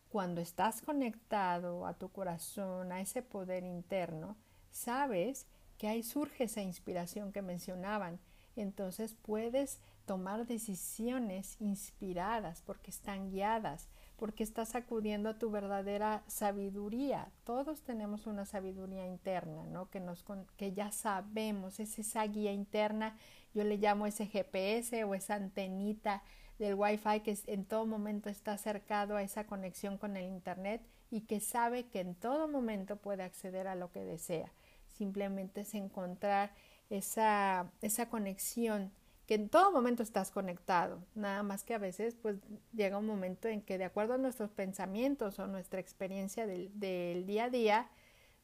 Cuando 0.09 0.41
estás 0.41 0.81
conectado 0.81 1.85
a 1.85 1.93
tu 1.93 2.09
corazón, 2.09 2.91
a 2.91 2.99
ese 2.99 3.21
poder 3.21 3.63
interno, 3.63 4.35
sabes 4.71 5.47
que 5.77 5.87
ahí 5.87 6.03
surge 6.03 6.45
esa 6.45 6.61
inspiración 6.61 7.31
que 7.31 7.41
mencionaban. 7.41 8.19
Entonces 8.55 9.15
puedes 9.21 9.79
tomar 10.05 10.47
decisiones 10.47 11.55
inspiradas 11.59 12.61
porque 12.63 12.91
están 12.91 13.29
guiadas 13.29 13.87
porque 14.19 14.43
estás 14.43 14.75
acudiendo 14.75 15.29
a 15.29 15.39
tu 15.39 15.49
verdadera 15.49 16.23
sabiduría. 16.27 17.31
Todos 17.45 17.81
tenemos 17.83 18.27
una 18.27 18.45
sabiduría 18.45 19.07
interna, 19.07 19.65
¿no? 19.65 19.89
Que, 19.89 20.01
nos, 20.01 20.25
que 20.57 20.73
ya 20.73 20.91
sabemos, 20.91 21.79
es 21.79 21.97
esa 21.97 22.27
guía 22.27 22.51
interna, 22.51 23.15
yo 23.53 23.63
le 23.63 23.77
llamo 23.77 24.05
ese 24.05 24.25
GPS 24.25 25.05
o 25.05 25.15
esa 25.15 25.35
antenita 25.35 26.21
del 26.59 26.75
Wi-Fi 26.75 27.21
que 27.21 27.37
en 27.47 27.63
todo 27.63 27.85
momento 27.85 28.29
está 28.29 28.51
acercado 28.51 29.15
a 29.15 29.23
esa 29.23 29.47
conexión 29.47 29.97
con 29.97 30.17
el 30.17 30.25
Internet 30.25 30.81
y 31.09 31.21
que 31.21 31.39
sabe 31.39 31.85
que 31.87 32.01
en 32.01 32.13
todo 32.13 32.49
momento 32.49 32.97
puede 32.97 33.23
acceder 33.23 33.67
a 33.67 33.75
lo 33.75 33.89
que 33.91 34.03
desea. 34.03 34.51
Simplemente 34.89 35.61
es 35.61 35.73
encontrar 35.73 36.51
esa, 36.89 37.71
esa 37.81 38.09
conexión 38.09 38.91
que 39.29 39.35
en 39.35 39.47
todo 39.47 39.71
momento 39.71 40.01
estás 40.01 40.31
conectado, 40.31 41.05
nada 41.13 41.43
más 41.43 41.63
que 41.63 41.75
a 41.75 41.77
veces 41.77 42.15
pues 42.15 42.39
llega 42.73 42.97
un 42.97 43.05
momento 43.05 43.47
en 43.47 43.61
que 43.61 43.77
de 43.77 43.83
acuerdo 43.83 44.15
a 44.15 44.17
nuestros 44.17 44.49
pensamientos 44.49 45.37
o 45.37 45.45
nuestra 45.45 45.79
experiencia 45.79 46.47
del, 46.47 46.71
del 46.79 47.27
día 47.27 47.43
a 47.43 47.49
día, 47.51 47.91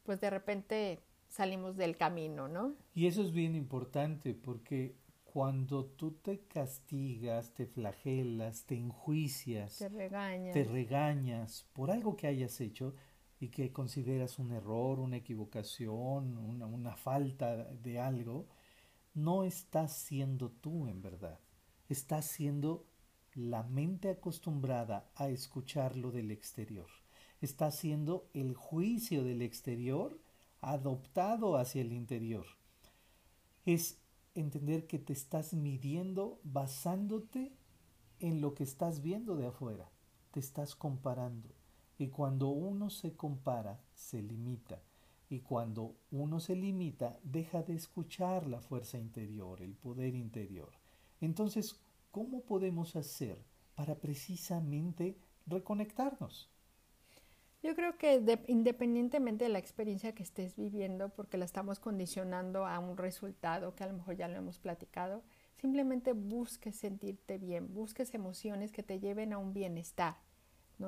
pues 0.03 0.21
de 0.21 0.29
repente 0.29 0.99
salimos 1.27 1.75
del 1.75 1.97
camino, 1.97 2.47
¿no? 2.47 2.75
Y 2.93 3.07
eso 3.07 3.23
es 3.23 3.31
bien 3.31 3.55
importante 3.55 4.35
porque 4.35 4.95
cuando 5.23 5.85
tú 5.85 6.11
te 6.11 6.41
castigas, 6.41 7.55
te 7.55 7.65
flagelas, 7.65 8.65
te 8.67 8.75
enjuicias, 8.75 9.79
te 9.79 9.89
regañas, 9.89 10.53
te 10.53 10.63
regañas 10.65 11.65
por 11.73 11.89
algo 11.89 12.15
que 12.15 12.27
hayas 12.27 12.61
hecho 12.61 12.93
y 13.39 13.47
que 13.47 13.71
consideras 13.71 14.37
un 14.37 14.51
error, 14.51 14.99
una 14.99 15.17
equivocación, 15.17 16.37
una, 16.37 16.67
una 16.67 16.95
falta 16.95 17.55
de 17.55 17.99
algo, 17.99 18.45
no 19.15 19.43
estás 19.43 19.93
siendo 19.93 20.51
tú 20.51 20.87
en 20.87 21.01
verdad, 21.01 21.39
estás 21.89 22.25
siendo 22.25 22.85
la 23.33 23.63
mente 23.63 24.09
acostumbrada 24.09 25.09
a 25.15 25.29
escuchar 25.29 25.95
lo 25.95 26.11
del 26.11 26.31
exterior, 26.31 26.89
está 27.41 27.71
siendo 27.71 28.29
el 28.33 28.53
juicio 28.53 29.23
del 29.23 29.41
exterior 29.41 30.19
adoptado 30.61 31.57
hacia 31.57 31.81
el 31.81 31.93
interior. 31.93 32.45
Es 33.65 33.99
entender 34.35 34.85
que 34.85 34.99
te 34.99 35.13
estás 35.13 35.53
midiendo 35.53 36.39
basándote 36.43 37.53
en 38.19 38.41
lo 38.41 38.53
que 38.53 38.63
estás 38.63 39.01
viendo 39.01 39.37
de 39.37 39.47
afuera, 39.47 39.89
te 40.31 40.39
estás 40.39 40.75
comparando. 40.75 41.49
Y 41.97 42.09
cuando 42.09 42.49
uno 42.49 42.89
se 42.89 43.15
compara, 43.15 43.81
se 43.93 44.21
limita. 44.21 44.81
Y 45.29 45.39
cuando 45.39 45.95
uno 46.11 46.39
se 46.39 46.55
limita, 46.55 47.19
deja 47.23 47.63
de 47.63 47.75
escuchar 47.75 48.47
la 48.47 48.61
fuerza 48.61 48.97
interior, 48.97 49.61
el 49.61 49.73
poder 49.73 50.15
interior. 50.15 50.71
Entonces, 51.19 51.81
¿cómo 52.11 52.41
podemos 52.41 52.95
hacer 52.95 53.43
para 53.75 53.95
precisamente 53.95 55.17
reconectarnos? 55.47 56.49
Yo 57.63 57.75
creo 57.75 57.97
que 57.97 58.21
independientemente 58.47 59.45
de 59.45 59.49
la 59.49 59.57
experiencia 59.57 60.13
que 60.13 60.21
estés 60.21 60.55
viviendo, 60.55 61.09
porque 61.09 61.37
la 61.37 61.45
estamos 61.45 61.79
condicionando 61.79 62.67
a 62.67 62.77
un 62.77 62.95
resultado 62.95 63.73
que 63.73 63.83
a 63.83 63.87
lo 63.87 63.93
mejor 63.93 64.15
ya 64.15 64.27
lo 64.27 64.37
hemos 64.37 64.59
platicado, 64.59 65.23
simplemente 65.57 66.13
busques 66.13 66.75
sentirte 66.75 67.39
bien, 67.39 67.73
busques 67.73 68.13
emociones 68.13 68.71
que 68.71 68.83
te 68.83 68.99
lleven 68.99 69.33
a 69.33 69.39
un 69.39 69.53
bienestar 69.53 70.15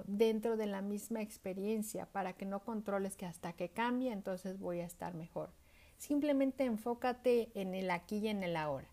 dentro 0.06 0.58
de 0.58 0.66
la 0.66 0.82
misma 0.82 1.22
experiencia 1.22 2.06
para 2.08 2.34
que 2.34 2.46
no 2.46 2.64
controles 2.64 3.16
que 3.16 3.26
hasta 3.26 3.54
que 3.54 3.70
cambie 3.70 4.12
entonces 4.12 4.60
voy 4.60 4.80
a 4.80 4.86
estar 4.86 5.14
mejor. 5.14 5.52
Simplemente 5.98 6.66
enfócate 6.66 7.52
en 7.56 7.74
el 7.74 7.90
aquí 7.90 8.18
y 8.18 8.28
en 8.28 8.44
el 8.44 8.56
ahora. 8.56 8.88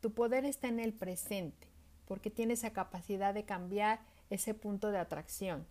Tu 0.00 0.12
poder 0.12 0.44
está 0.44 0.68
en 0.68 0.80
el 0.80 0.92
presente 0.92 1.68
porque 2.06 2.30
tienes 2.30 2.60
esa 2.60 2.72
capacidad 2.72 3.34
de 3.34 3.44
cambiar 3.44 4.00
ese 4.30 4.54
punto 4.54 4.90
de 4.90 4.98
atracción. 4.98 5.66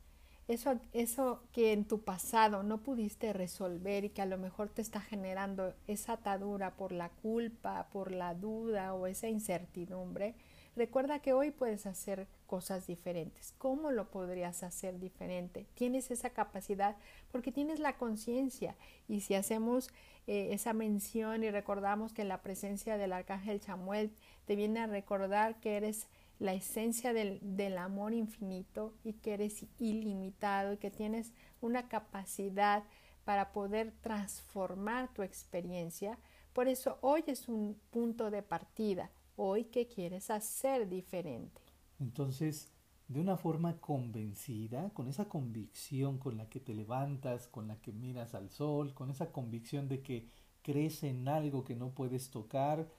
Eso, 0.47 0.79
eso 0.93 1.43
que 1.51 1.73
en 1.73 1.85
tu 1.85 2.03
pasado 2.03 2.63
no 2.63 2.77
pudiste 2.77 3.33
resolver 3.33 4.05
y 4.05 4.09
que 4.09 4.21
a 4.21 4.25
lo 4.25 4.37
mejor 4.37 4.69
te 4.69 4.81
está 4.81 5.01
generando 5.01 5.73
esa 5.87 6.13
atadura 6.13 6.77
por 6.77 6.93
la 6.93 7.09
culpa, 7.09 7.89
por 7.91 8.11
la 8.11 8.33
duda 8.33 8.93
o 8.93 9.07
esa 9.07 9.27
incertidumbre, 9.27 10.35
Recuerda 10.77 11.17
que 11.17 11.33
hoy 11.33 11.49
puedes 11.49 11.87
hacer 11.87 12.27
cosas 12.47 12.87
diferentes. 12.87 13.53
¿Cómo 13.59 13.91
lo 13.91 14.09
podrías 14.09 14.63
hacer 14.63 14.99
diferente? 14.99 15.67
Tienes 15.75 16.09
esa 16.09 16.31
capacidad 16.31 16.97
porque 17.31 17.51
tienes 17.51 17.79
la 17.79 17.97
conciencia. 17.97 18.75
Y 19.07 19.21
si 19.21 19.35
hacemos 19.35 19.89
eh, 20.25 20.49
esa 20.53 20.73
mención 20.73 21.43
y 21.43 21.51
recordamos 21.51 22.13
que 22.13 22.23
la 22.23 22.41
presencia 22.41 22.97
del 22.97 23.13
arcángel 23.13 23.59
Chamuel 23.59 24.11
te 24.45 24.55
viene 24.55 24.79
a 24.79 24.87
recordar 24.87 25.59
que 25.59 25.77
eres 25.77 26.07
la 26.39 26.53
esencia 26.53 27.13
del, 27.13 27.39
del 27.41 27.77
amor 27.77 28.13
infinito 28.13 28.93
y 29.03 29.13
que 29.13 29.35
eres 29.35 29.65
ilimitado 29.77 30.73
y 30.73 30.77
que 30.77 30.89
tienes 30.89 31.33
una 31.61 31.87
capacidad 31.87 32.83
para 33.25 33.51
poder 33.51 33.91
transformar 34.01 35.13
tu 35.13 35.21
experiencia. 35.21 36.17
Por 36.53 36.67
eso 36.67 36.97
hoy 37.01 37.23
es 37.27 37.47
un 37.49 37.79
punto 37.91 38.31
de 38.31 38.41
partida 38.41 39.11
hoy 39.37 39.65
qué 39.65 39.87
quieres 39.87 40.29
hacer 40.29 40.89
diferente. 40.89 41.61
Entonces, 41.99 42.71
de 43.07 43.21
una 43.21 43.37
forma 43.37 43.79
convencida, 43.79 44.89
con 44.91 45.07
esa 45.07 45.29
convicción 45.29 46.17
con 46.17 46.37
la 46.37 46.49
que 46.49 46.59
te 46.59 46.73
levantas, 46.73 47.47
con 47.47 47.67
la 47.67 47.79
que 47.81 47.91
miras 47.93 48.35
al 48.35 48.49
sol, 48.49 48.93
con 48.93 49.09
esa 49.09 49.31
convicción 49.31 49.87
de 49.87 50.01
que 50.01 50.27
crees 50.61 51.03
en 51.03 51.27
algo 51.27 51.63
que 51.63 51.75
no 51.75 51.91
puedes 51.91 52.29
tocar, 52.29 52.91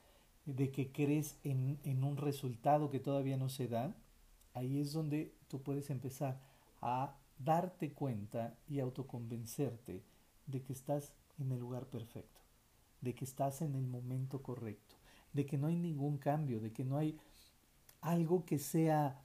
de 0.47 0.71
que 0.71 0.91
crees 0.93 1.39
en, 1.45 1.79
en 1.85 2.05
un 2.05 2.17
resultado 2.17 2.91
que 2.91 3.01
todavía 3.01 3.37
no 3.37 3.51
se 3.51 3.69
da, 3.69 3.95
ahí 4.55 4.79
es 4.79 4.93
donde 4.93 5.35
tú 5.49 5.63
puedes 5.63 5.91
empezar 5.91 6.41
a 6.81 7.17
darte 7.39 7.93
cuenta 7.93 8.57
y 8.67 8.81
autoconvencerte 8.81 10.03
de 10.47 10.63
que 10.63 10.73
estás 10.73 11.13
en 11.39 11.53
el 11.53 11.61
lugar 11.61 11.87
perfecto, 11.87 12.41
de 13.03 13.15
que 13.15 13.27
estás 13.27 13.61
en 13.61 13.75
el 13.75 13.87
momento 13.87 14.43
correcto 14.43 14.97
de 15.33 15.47
que 15.47 15.59
no 15.59 15.67
hay 15.67 15.77
ningún 15.77 16.19
cambio, 16.19 16.61
de 16.61 16.73
que 16.73 16.85
no 16.85 16.97
hay 16.97 17.19
algo 18.11 18.45
que 18.45 18.59
sea 18.59 19.23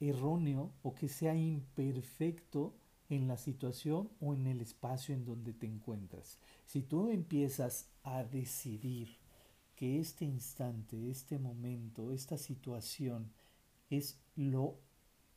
erróneo 0.00 0.72
o 0.82 0.94
que 0.94 1.08
sea 1.08 1.34
imperfecto 1.34 2.74
en 3.08 3.26
la 3.26 3.38
situación 3.38 4.10
o 4.20 4.34
en 4.34 4.46
el 4.46 4.60
espacio 4.60 5.14
en 5.14 5.24
donde 5.24 5.54
te 5.54 5.66
encuentras. 5.66 6.36
Si 6.66 6.82
tú 6.82 7.08
empiezas 7.08 7.88
a 8.02 8.24
decidir 8.24 9.16
que 9.74 9.98
este 9.98 10.24
instante, 10.24 11.10
este 11.10 11.38
momento, 11.38 12.12
esta 12.12 12.36
situación 12.36 13.32
es 13.88 14.20
lo 14.36 14.76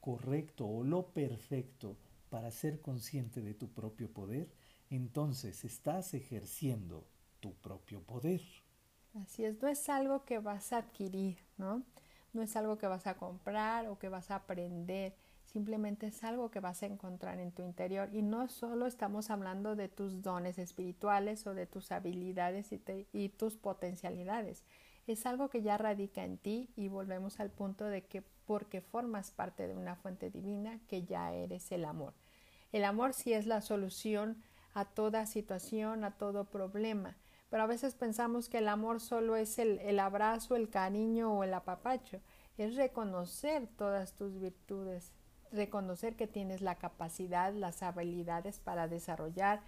correcto 0.02 0.68
o 0.68 0.84
lo 0.84 1.14
perfecto 1.14 1.98
para 2.30 2.52
ser 2.52 2.82
consciente 2.82 3.42
de 3.42 3.54
tu 3.54 3.70
propio 3.70 4.12
poder, 4.12 4.52
entonces 4.90 5.64
estás 5.64 6.14
ejerciendo 6.14 7.08
tu 7.40 7.54
propio 7.54 8.02
poder. 8.02 8.42
Así 9.14 9.46
es, 9.46 9.62
no 9.62 9.68
es 9.68 9.88
algo 9.90 10.26
que 10.26 10.40
vas 10.40 10.74
a 10.74 10.78
adquirir, 10.78 11.38
¿no? 11.58 11.84
No 12.34 12.42
es 12.42 12.56
algo 12.56 12.78
que 12.78 12.88
vas 12.88 13.08
a 13.08 13.16
comprar 13.16 13.88
o 13.88 14.00
que 14.00 14.10
vas 14.10 14.32
a 14.32 14.36
aprender, 14.36 15.14
simplemente 15.46 16.08
es 16.08 16.24
algo 16.24 16.50
que 16.50 16.62
vas 16.62 16.82
a 16.82 16.86
encontrar 16.86 17.40
en 17.40 17.52
tu 17.52 17.62
interior. 17.62 18.10
Y 18.14 18.22
no 18.22 18.48
solo 18.48 18.88
estamos 18.88 19.30
hablando 19.30 19.76
de 19.76 19.90
tus 19.90 20.22
dones 20.22 20.58
espirituales 20.58 21.46
o 21.46 21.54
de 21.54 21.68
tus 21.68 21.92
habilidades 21.92 22.70
y, 23.12 23.30
tus 23.30 23.58
potencialidades, 23.58 24.64
es 25.08 25.26
algo 25.26 25.50
que 25.50 25.62
ya 25.62 25.78
radica 25.78 26.24
en 26.24 26.38
ti 26.38 26.70
y 26.76 26.88
volvemos 26.88 27.40
al 27.40 27.50
punto 27.50 27.86
de 27.86 28.06
que 28.06 28.24
porque 28.46 28.82
formas 28.82 29.32
parte 29.32 29.68
de 29.68 29.76
una 29.76 29.96
fuente 29.96 30.30
divina, 30.30 30.80
que 30.88 31.04
ya 31.04 31.34
eres 31.34 31.72
el 31.72 31.86
amor. 31.86 32.14
El 32.72 32.86
amor 32.86 33.14
sí 33.14 33.34
es 33.34 33.46
la 33.46 33.62
solución 33.62 34.42
a 34.74 34.86
toda 34.86 35.26
situación, 35.26 36.04
a 36.06 36.12
todo 36.12 36.46
problema 36.46 37.18
pero 37.52 37.64
a 37.64 37.68
veces 37.68 37.96
pensamos 37.96 38.48
que 38.48 38.60
el 38.60 38.70
amor 38.70 39.02
solo 39.02 39.36
es 39.36 39.60
el, 39.60 39.78
el 39.80 40.00
abrazo, 40.00 40.56
el 40.56 40.70
cariño 40.70 41.34
o 41.34 41.44
el 41.44 41.54
apapacho. 41.54 42.22
Es 42.58 42.78
reconocer 42.78 43.68
todas 43.78 44.16
tus 44.16 44.40
virtudes, 44.40 45.12
reconocer 45.52 46.16
que 46.16 46.28
tienes 46.28 46.62
la 46.62 46.76
capacidad, 46.76 47.54
las 47.54 47.84
habilidades 47.84 48.60
para 48.60 48.88
desarrollar 48.88 49.62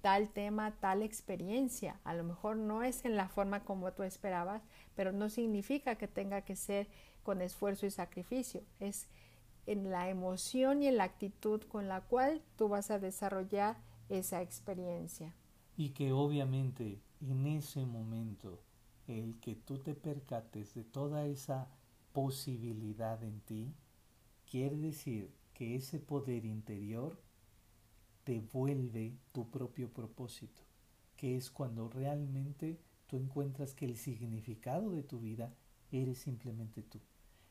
tal 0.00 0.30
tema, 0.30 0.76
tal 0.78 1.02
experiencia. 1.02 1.98
A 2.04 2.14
lo 2.14 2.22
mejor 2.22 2.56
no 2.56 2.84
es 2.84 3.04
en 3.04 3.16
la 3.16 3.28
forma 3.28 3.64
como 3.64 3.92
tú 3.92 4.04
esperabas, 4.04 4.62
pero 4.94 5.10
no 5.10 5.28
significa 5.28 5.96
que 5.96 6.06
tenga 6.06 6.42
que 6.42 6.54
ser 6.54 6.86
con 7.24 7.42
esfuerzo 7.42 7.84
y 7.84 7.90
sacrificio. 7.90 8.62
Es 8.78 9.08
en 9.66 9.90
la 9.90 10.08
emoción 10.08 10.84
y 10.84 10.86
en 10.86 10.98
la 10.98 11.04
actitud 11.04 11.62
con 11.64 11.88
la 11.88 12.00
cual 12.00 12.42
tú 12.56 12.68
vas 12.68 12.92
a 12.92 13.00
desarrollar 13.00 13.76
esa 14.08 14.40
experiencia. 14.40 15.34
Y 15.76 15.90
que 15.90 16.12
obviamente 16.12 17.00
en 17.20 17.46
ese 17.46 17.84
momento 17.86 18.60
el 19.06 19.38
que 19.40 19.54
tú 19.54 19.78
te 19.78 19.94
percates 19.94 20.74
de 20.74 20.84
toda 20.84 21.26
esa 21.26 21.68
posibilidad 22.12 23.22
en 23.22 23.40
ti, 23.40 23.74
quiere 24.50 24.76
decir 24.76 25.30
que 25.54 25.76
ese 25.76 25.98
poder 25.98 26.44
interior 26.44 27.20
te 28.24 28.40
vuelve 28.40 29.16
tu 29.32 29.50
propio 29.50 29.90
propósito, 29.90 30.62
que 31.16 31.36
es 31.36 31.50
cuando 31.50 31.88
realmente 31.88 32.78
tú 33.06 33.16
encuentras 33.16 33.74
que 33.74 33.86
el 33.86 33.96
significado 33.96 34.90
de 34.90 35.02
tu 35.02 35.18
vida 35.18 35.54
eres 35.90 36.18
simplemente 36.18 36.82
tú. 36.82 37.00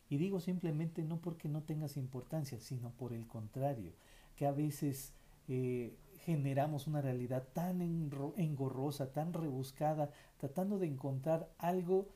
Y 0.09 0.17
digo 0.17 0.39
simplemente 0.39 1.03
no 1.03 1.19
porque 1.19 1.49
no 1.49 1.63
tengas 1.63 1.97
importancia, 1.97 2.59
sino 2.59 2.91
por 2.91 3.13
el 3.13 3.27
contrario, 3.27 3.93
que 4.35 4.45
a 4.45 4.51
veces 4.51 5.13
eh, 5.47 5.97
generamos 6.25 6.87
una 6.87 7.01
realidad 7.01 7.47
tan 7.53 7.81
engorrosa, 7.81 9.11
tan 9.11 9.33
rebuscada, 9.33 10.11
tratando 10.37 10.79
de 10.79 10.87
encontrar 10.87 11.51
algo 11.57 12.09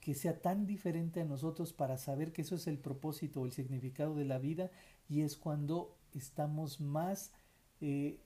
que 0.00 0.14
sea 0.14 0.40
tan 0.40 0.66
diferente 0.66 1.20
a 1.20 1.24
nosotros 1.24 1.72
para 1.72 1.98
saber 1.98 2.32
que 2.32 2.42
eso 2.42 2.54
es 2.54 2.66
el 2.66 2.78
propósito 2.78 3.40
o 3.40 3.46
el 3.46 3.52
significado 3.52 4.14
de 4.14 4.24
la 4.24 4.38
vida 4.38 4.70
y 5.08 5.20
es 5.20 5.36
cuando 5.36 5.96
estamos 6.12 6.80
más 6.80 7.32
eh, 7.80 8.20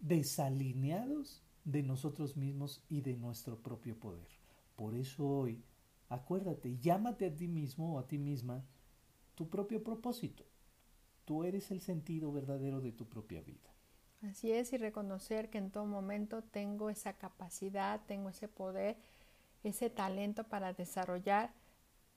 desalineados 0.00 1.44
de 1.64 1.82
nosotros 1.82 2.36
mismos 2.36 2.82
y 2.88 3.02
de 3.02 3.16
nuestro 3.16 3.62
propio 3.62 3.98
poder. 3.98 4.28
Por 4.76 4.94
eso 4.94 5.28
hoy, 5.28 5.62
acuérdate, 6.08 6.78
llámate 6.78 7.26
a 7.26 7.34
ti 7.34 7.46
mismo 7.46 7.94
o 7.94 7.98
a 7.98 8.08
ti 8.08 8.18
misma 8.18 8.64
tu 9.34 9.48
propio 9.48 9.84
propósito. 9.84 10.44
Tú 11.24 11.44
eres 11.44 11.70
el 11.70 11.80
sentido 11.80 12.32
verdadero 12.32 12.80
de 12.80 12.92
tu 12.92 13.08
propia 13.08 13.40
vida. 13.40 13.69
Así 14.22 14.52
es, 14.52 14.72
y 14.72 14.76
reconocer 14.76 15.48
que 15.48 15.58
en 15.58 15.70
todo 15.70 15.86
momento 15.86 16.42
tengo 16.42 16.90
esa 16.90 17.14
capacidad, 17.14 18.00
tengo 18.06 18.28
ese 18.28 18.48
poder, 18.48 18.96
ese 19.64 19.88
talento 19.90 20.44
para 20.44 20.72
desarrollar 20.74 21.52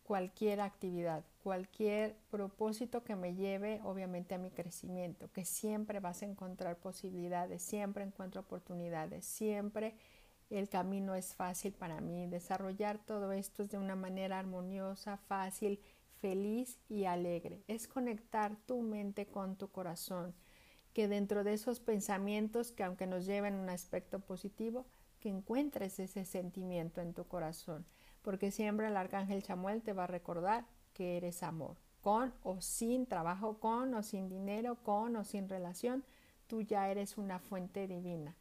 cualquier 0.04 0.62
actividad, 0.62 1.24
cualquier 1.44 2.18
propósito 2.30 3.04
que 3.04 3.16
me 3.16 3.36
lleve 3.36 3.80
obviamente 3.84 4.36
a 4.36 4.38
mi 4.38 4.52
crecimiento, 4.52 5.32
que 5.32 5.46
siempre 5.46 6.00
vas 6.02 6.22
a 6.24 6.26
encontrar 6.26 6.78
posibilidades, 6.78 7.62
siempre 7.64 8.04
encuentro 8.04 8.42
oportunidades, 8.42 9.26
siempre 9.26 9.96
el 10.50 10.70
camino 10.70 11.16
es 11.16 11.36
fácil 11.36 11.74
para 11.74 12.02
mí. 12.02 12.28
Desarrollar 12.28 13.00
todo 13.00 13.32
esto 13.32 13.64
es 13.64 13.70
de 13.72 13.78
una 13.78 13.96
manera 13.96 14.40
armoniosa, 14.40 15.18
fácil, 15.18 15.80
feliz 16.22 16.80
y 16.90 17.06
alegre. 17.06 17.64
Es 17.68 17.88
conectar 17.88 18.56
tu 18.66 18.82
mente 18.82 19.26
con 19.28 19.56
tu 19.56 19.70
corazón, 19.72 20.36
que 20.94 21.08
dentro 21.08 21.44
de 21.44 21.54
esos 21.54 21.80
pensamientos 21.80 22.72
que 22.72 22.84
aunque 22.84 23.08
nos 23.08 23.26
lleven 23.26 23.56
un 23.56 23.70
aspecto 23.70 24.20
positivo, 24.20 24.86
que 25.20 25.30
encuentres 25.30 26.00
ese 26.00 26.26
sentimiento 26.26 27.02
en 27.02 27.14
tu 27.14 27.26
corazón. 27.26 27.86
Porque 28.22 28.52
siempre 28.52 28.88
el 28.88 28.98
arcángel 28.98 29.44
Chamuel 29.44 29.82
te 29.82 29.94
va 29.94 30.04
a 30.04 30.08
recordar 30.08 30.66
que 30.94 31.18
eres 31.18 31.44
amor, 31.44 31.78
con 32.02 32.34
o 32.44 32.62
sin 32.62 33.06
trabajo, 33.06 33.60
con 33.60 33.94
o 33.94 34.04
sin 34.04 34.30
dinero, 34.30 34.76
con 34.84 35.16
o 35.16 35.24
sin 35.24 35.50
relación, 35.50 36.04
tú 36.48 36.62
ya 36.62 36.90
eres 36.90 37.18
una 37.18 37.40
fuente 37.40 37.88
divina. 37.88 38.36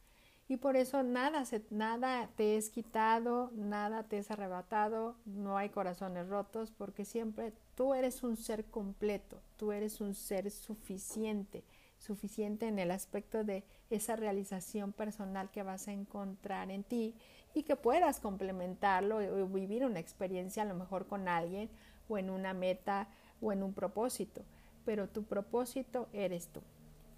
Y 0.48 0.56
por 0.56 0.76
eso 0.76 1.02
nada, 1.02 1.44
nada 1.70 2.28
te 2.36 2.56
es 2.56 2.68
quitado, 2.68 3.50
nada 3.54 4.02
te 4.02 4.18
es 4.18 4.30
arrebatado, 4.30 5.16
no 5.24 5.56
hay 5.56 5.70
corazones 5.70 6.28
rotos, 6.28 6.72
porque 6.72 7.04
siempre 7.04 7.54
tú 7.74 7.94
eres 7.94 8.22
un 8.22 8.36
ser 8.36 8.66
completo, 8.66 9.40
tú 9.56 9.72
eres 9.72 10.00
un 10.00 10.14
ser 10.14 10.50
suficiente, 10.50 11.64
suficiente 12.02 12.66
en 12.66 12.78
el 12.78 12.90
aspecto 12.90 13.44
de 13.44 13.64
esa 13.90 14.16
realización 14.16 14.92
personal 14.92 15.50
que 15.50 15.62
vas 15.62 15.88
a 15.88 15.92
encontrar 15.92 16.70
en 16.70 16.82
ti 16.82 17.14
y 17.54 17.62
que 17.62 17.76
puedas 17.76 18.20
complementarlo 18.20 19.18
o 19.18 19.46
vivir 19.46 19.84
una 19.84 20.00
experiencia 20.00 20.62
a 20.62 20.66
lo 20.66 20.74
mejor 20.74 21.06
con 21.06 21.28
alguien 21.28 21.70
o 22.08 22.18
en 22.18 22.30
una 22.30 22.54
meta 22.54 23.08
o 23.40 23.52
en 23.52 23.62
un 23.62 23.72
propósito, 23.72 24.42
pero 24.84 25.08
tu 25.08 25.24
propósito 25.24 26.08
eres 26.12 26.48
tú. 26.48 26.60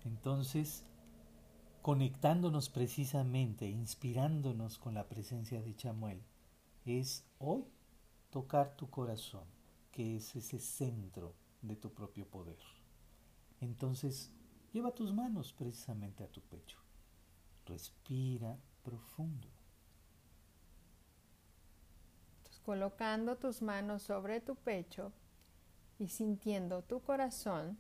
Entonces, 0.05 0.85
conectándonos 1.83 2.69
precisamente, 2.69 3.67
inspirándonos 3.67 4.79
con 4.79 4.95
la 4.95 5.09
presencia 5.09 5.63
de 5.63 5.75
Chamuel, 5.75 6.23
es 6.85 7.25
hoy 7.39 7.65
tocar 8.31 8.77
tu 8.77 8.91
corazón, 8.91 9.45
que 9.91 10.17
es 10.17 10.37
ese 10.37 10.59
centro 10.59 11.35
de 11.63 11.77
tu 11.77 11.93
propio 11.93 12.27
poder. 12.27 12.59
Entonces, 13.61 14.31
lleva 14.75 14.93
tus 14.93 15.15
manos 15.15 15.55
precisamente 15.55 16.23
a 16.23 16.29
tu 16.29 16.43
pecho. 16.43 16.79
Respira 17.65 18.59
profundo. 18.83 19.49
colocando 22.65 23.37
tus 23.37 23.61
manos 23.63 24.03
sobre 24.03 24.41
tu 24.41 24.57
pecho 24.57 25.13
y 25.99 26.09
sintiendo 26.09 26.83
tu 26.83 27.01
corazón, 27.01 27.79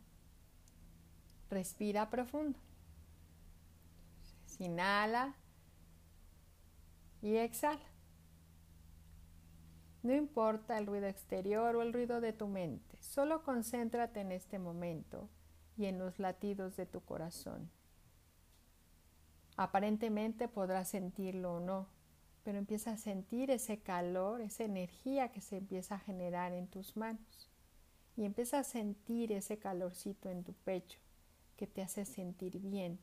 respira 1.51 2.11
profundo. 2.11 2.59
Inhala 4.59 5.35
y 7.23 7.37
exhala. 7.37 7.81
No 10.03 10.15
importa 10.15 10.77
el 10.77 10.87
ruido 10.87 11.07
exterior 11.07 11.75
o 11.77 11.83
el 11.83 11.93
ruido 11.93 12.21
de 12.21 12.35
tu 12.35 12.47
mente, 12.47 12.99
solo 13.01 13.43
concéntrate 13.43 14.21
en 14.21 14.33
este 14.33 14.59
momento 14.59 15.31
y 15.77 15.87
en 15.87 15.99
los 15.99 16.19
latidos 16.19 16.77
de 16.77 16.87
tu 16.87 17.01
corazón. 17.01 17.71
Aparentemente 19.57 20.49
podrás 20.49 20.89
sentirlo 20.89 21.55
o 21.55 21.61
no, 21.61 21.87
pero 22.43 22.59
empieza 22.59 22.93
a 22.93 22.97
sentir 22.97 23.51
ese 23.51 23.79
calor, 23.79 24.41
esa 24.41 24.65
energía 24.65 25.31
que 25.31 25.41
se 25.41 25.57
empieza 25.57 25.97
a 25.97 26.01
generar 26.01 26.53
en 26.53 26.67
tus 26.67 26.97
manos. 26.97 27.51
Y 28.17 28.25
empieza 28.25 28.61
a 28.61 28.65
sentir 28.65 29.33
ese 29.33 29.59
calorcito 29.59 30.29
en 30.29 30.45
tu 30.45 30.53
pecho 30.53 30.99
que 31.57 31.67
te 31.67 31.83
hace 31.83 32.05
sentir 32.05 32.59
bien, 32.59 32.99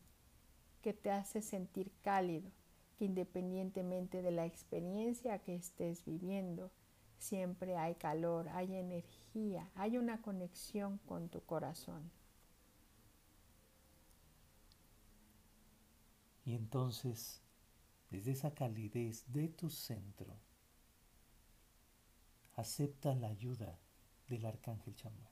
que 0.82 0.94
te 0.94 1.12
hace 1.12 1.42
sentir 1.42 1.92
cálido, 2.02 2.52
que 2.98 3.06
independientemente 3.06 4.22
de 4.22 4.32
la 4.32 4.46
experiencia 4.46 5.40
que 5.40 5.56
estés 5.56 6.06
viviendo, 6.06 6.72
siempre 7.18 7.78
hay 7.78 7.96
calor, 7.96 8.50
hay 8.50 8.76
energía, 8.76 9.70
hay 9.76 9.98
una 9.98 10.22
conexión 10.22 10.98
con 11.00 11.30
tu 11.30 11.42
corazón. 11.42 12.12
Y 16.44 16.56
entonces 16.56 17.42
desde 18.12 18.32
esa 18.32 18.54
calidez 18.54 19.24
de 19.32 19.48
tu 19.48 19.70
centro, 19.70 20.38
acepta 22.58 23.16
la 23.16 23.30
ayuda 23.30 23.80
del 24.28 24.46
arcángel 24.46 24.94
Chamuel. 24.96 25.32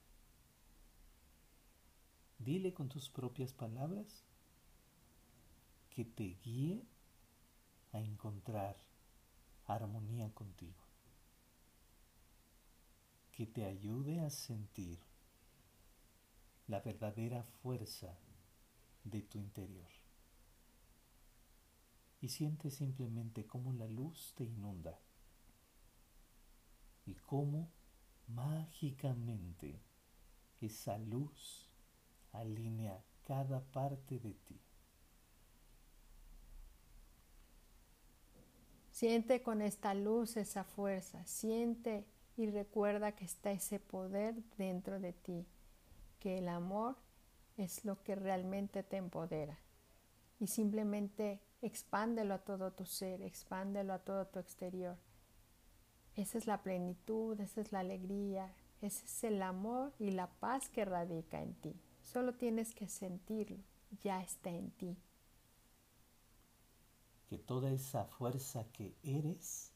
Dile 2.40 2.74
con 2.74 2.88
tus 2.88 3.10
propias 3.10 3.52
palabras 3.52 4.24
que 5.90 6.06
te 6.06 6.38
guíe 6.42 6.86
a 7.92 8.00
encontrar 8.00 8.78
armonía 9.66 10.34
contigo, 10.34 10.82
que 13.34 13.46
te 13.46 13.66
ayude 13.66 14.22
a 14.22 14.30
sentir 14.30 15.00
la 16.68 16.80
verdadera 16.80 17.44
fuerza 17.44 18.18
de 19.04 19.22
tu 19.22 19.38
interior 19.38 19.99
y 22.22 22.30
siente 22.30 22.70
simplemente 22.70 23.46
cómo 23.46 23.74
la 23.74 23.88
luz 23.88 24.34
te 24.36 24.44
inunda 24.44 25.00
y 27.06 27.16
cómo 27.16 27.70
mágicamente 28.28 29.82
esa 30.62 30.98
luz 30.98 31.70
alinea 32.32 33.04
cada 33.24 33.62
parte 33.62 34.20
de 34.20 34.34
ti. 34.34 34.60
Siente 38.92 39.42
con 39.42 39.62
esta 39.62 39.94
luz 39.94 40.36
esa 40.36 40.66
fuerza, 40.66 41.26
siente 41.26 42.06
y 42.36 42.50
recuerda 42.50 43.14
que 43.14 43.24
está 43.24 43.52
ese 43.52 43.80
poder 43.80 44.36
dentro 44.58 45.00
de 45.00 45.14
ti, 45.14 45.48
que 46.20 46.38
el 46.40 46.50
amor 46.50 46.98
es 47.56 47.86
lo 47.86 48.04
que 48.04 48.16
realmente 48.16 48.84
te 48.84 48.98
empodera. 48.98 49.58
Y 50.40 50.48
simplemente 50.48 51.42
expándelo 51.62 52.34
a 52.34 52.40
todo 52.40 52.72
tu 52.72 52.86
ser, 52.86 53.22
expándelo 53.22 53.94
a 53.94 54.00
todo 54.00 54.26
tu 54.28 54.40
exterior. 54.40 54.98
Esa 56.16 56.38
es 56.38 56.48
la 56.48 56.62
plenitud, 56.62 57.40
esa 57.40 57.62
es 57.62 57.72
la 57.72 57.80
alegría, 57.80 58.54
ese 58.82 59.06
es 59.06 59.24
el 59.24 59.42
amor 59.42 59.94
y 60.00 60.12
la 60.12 60.28
paz 60.28 60.70
que 60.70 60.86
radica 60.86 61.42
en 61.42 61.54
ti. 61.56 61.76
Solo 62.02 62.34
tienes 62.34 62.74
que 62.74 62.88
sentirlo, 62.88 63.60
ya 64.02 64.22
está 64.22 64.50
en 64.50 64.72
ti. 64.72 64.98
Que 67.28 67.38
toda 67.38 67.72
esa 67.72 68.06
fuerza 68.06 68.66
que 68.72 68.96
eres 69.04 69.72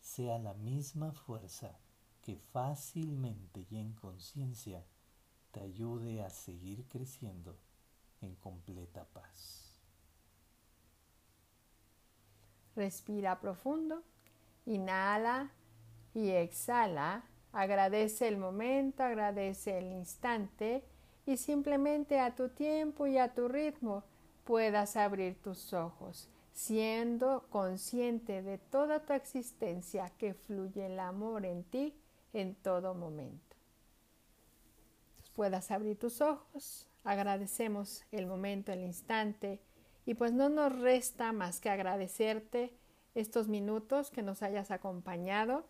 sea 0.00 0.38
la 0.38 0.54
misma 0.54 1.12
fuerza 1.12 1.78
que 2.22 2.36
fácilmente 2.36 3.66
y 3.70 3.78
en 3.78 3.92
conciencia 3.94 4.84
te 5.52 5.60
ayude 5.60 6.22
a 6.22 6.30
seguir 6.30 6.86
creciendo 6.88 7.56
en 8.20 8.34
completa 8.36 9.04
paz. 9.04 9.59
Respira 12.80 13.38
profundo, 13.40 14.02
inhala 14.64 15.50
y 16.14 16.30
exhala. 16.30 17.24
Agradece 17.52 18.26
el 18.26 18.38
momento, 18.38 19.02
agradece 19.02 19.76
el 19.76 19.92
instante 19.92 20.82
y 21.26 21.36
simplemente 21.36 22.18
a 22.18 22.34
tu 22.34 22.48
tiempo 22.48 23.06
y 23.06 23.18
a 23.18 23.34
tu 23.34 23.48
ritmo 23.48 24.04
puedas 24.44 24.96
abrir 24.96 25.42
tus 25.42 25.74
ojos, 25.74 26.30
siendo 26.54 27.44
consciente 27.50 28.40
de 28.40 28.56
toda 28.56 29.04
tu 29.04 29.12
existencia 29.12 30.10
que 30.16 30.32
fluye 30.32 30.86
el 30.86 31.00
amor 31.00 31.44
en 31.44 31.64
ti 31.64 31.94
en 32.32 32.54
todo 32.54 32.94
momento. 32.94 33.56
Puedas 35.36 35.70
abrir 35.70 35.98
tus 35.98 36.22
ojos, 36.22 36.88
agradecemos 37.04 38.06
el 38.10 38.26
momento, 38.26 38.72
el 38.72 38.80
instante 38.84 39.60
y 40.10 40.14
pues 40.14 40.32
no 40.32 40.48
nos 40.48 40.76
resta 40.76 41.30
más 41.30 41.60
que 41.60 41.70
agradecerte 41.70 42.74
estos 43.14 43.46
minutos 43.46 44.10
que 44.10 44.22
nos 44.22 44.42
hayas 44.42 44.72
acompañado 44.72 45.68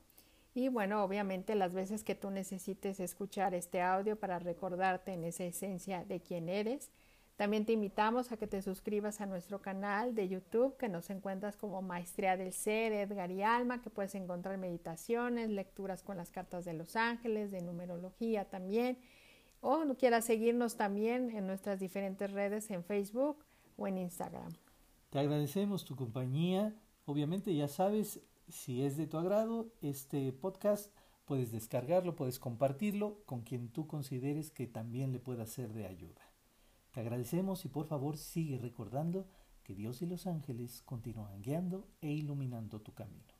y 0.55 0.68
bueno, 0.68 1.05
obviamente 1.05 1.55
las 1.55 1.74
veces 1.74 2.05
que 2.05 2.14
tú 2.14 2.31
necesites 2.31 3.00
escuchar 3.00 3.53
este 3.53 3.83
audio 3.83 4.18
para 4.18 4.38
recordarte 4.38 5.12
en 5.12 5.24
esa 5.24 5.44
esencia 5.44 6.07
de 6.07 6.22
quién 6.22 6.48
eres. 6.48 6.90
También 7.37 7.66
te 7.66 7.74
invitamos 7.74 8.33
a 8.33 8.38
que 8.38 8.46
te 8.46 8.62
suscribas 8.62 9.20
a 9.20 9.26
nuestro 9.26 9.61
canal 9.61 10.14
de 10.14 10.31
YouTube, 10.31 10.74
que 10.79 10.88
nos 10.88 11.11
encuentras 11.11 11.59
como 11.59 11.83
Maestría 11.83 12.38
del 12.38 12.55
Ser, 12.55 12.94
Edgar 12.94 13.31
y 13.31 13.42
Alma, 13.42 13.83
que 13.83 13.90
puedes 13.90 14.14
encontrar 14.14 14.57
meditaciones, 14.57 15.50
lecturas 15.50 16.03
con 16.03 16.16
las 16.16 16.31
cartas 16.31 16.64
de 16.64 16.72
los 16.72 16.96
ángeles, 16.96 17.50
de 17.50 17.61
numerología 17.61 18.46
también. 18.46 18.96
O 19.61 19.85
quieras 19.98 20.24
seguirnos 20.24 20.76
también 20.76 21.29
en 21.29 21.46
nuestras 21.46 21.79
diferentes 21.79 22.31
redes 22.33 22.70
en 22.70 22.83
Facebook 22.83 23.44
en 23.86 23.98
Instagram. 23.98 24.52
Te 25.10 25.18
agradecemos 25.18 25.84
tu 25.84 25.96
compañía. 25.96 26.74
Obviamente 27.04 27.54
ya 27.54 27.68
sabes, 27.68 28.20
si 28.48 28.82
es 28.82 28.96
de 28.96 29.06
tu 29.06 29.18
agrado 29.18 29.72
este 29.80 30.32
podcast, 30.32 30.92
puedes 31.24 31.52
descargarlo, 31.52 32.16
puedes 32.16 32.38
compartirlo 32.38 33.22
con 33.26 33.42
quien 33.42 33.68
tú 33.68 33.86
consideres 33.86 34.50
que 34.50 34.66
también 34.66 35.12
le 35.12 35.18
pueda 35.18 35.46
ser 35.46 35.72
de 35.72 35.86
ayuda. 35.86 36.20
Te 36.92 37.00
agradecemos 37.00 37.64
y 37.64 37.68
por 37.68 37.86
favor 37.86 38.16
sigue 38.16 38.58
recordando 38.58 39.28
que 39.62 39.74
Dios 39.74 40.02
y 40.02 40.06
los 40.06 40.26
ángeles 40.26 40.82
continúan 40.82 41.40
guiando 41.40 41.88
e 42.00 42.10
iluminando 42.10 42.80
tu 42.80 42.92
camino. 42.94 43.39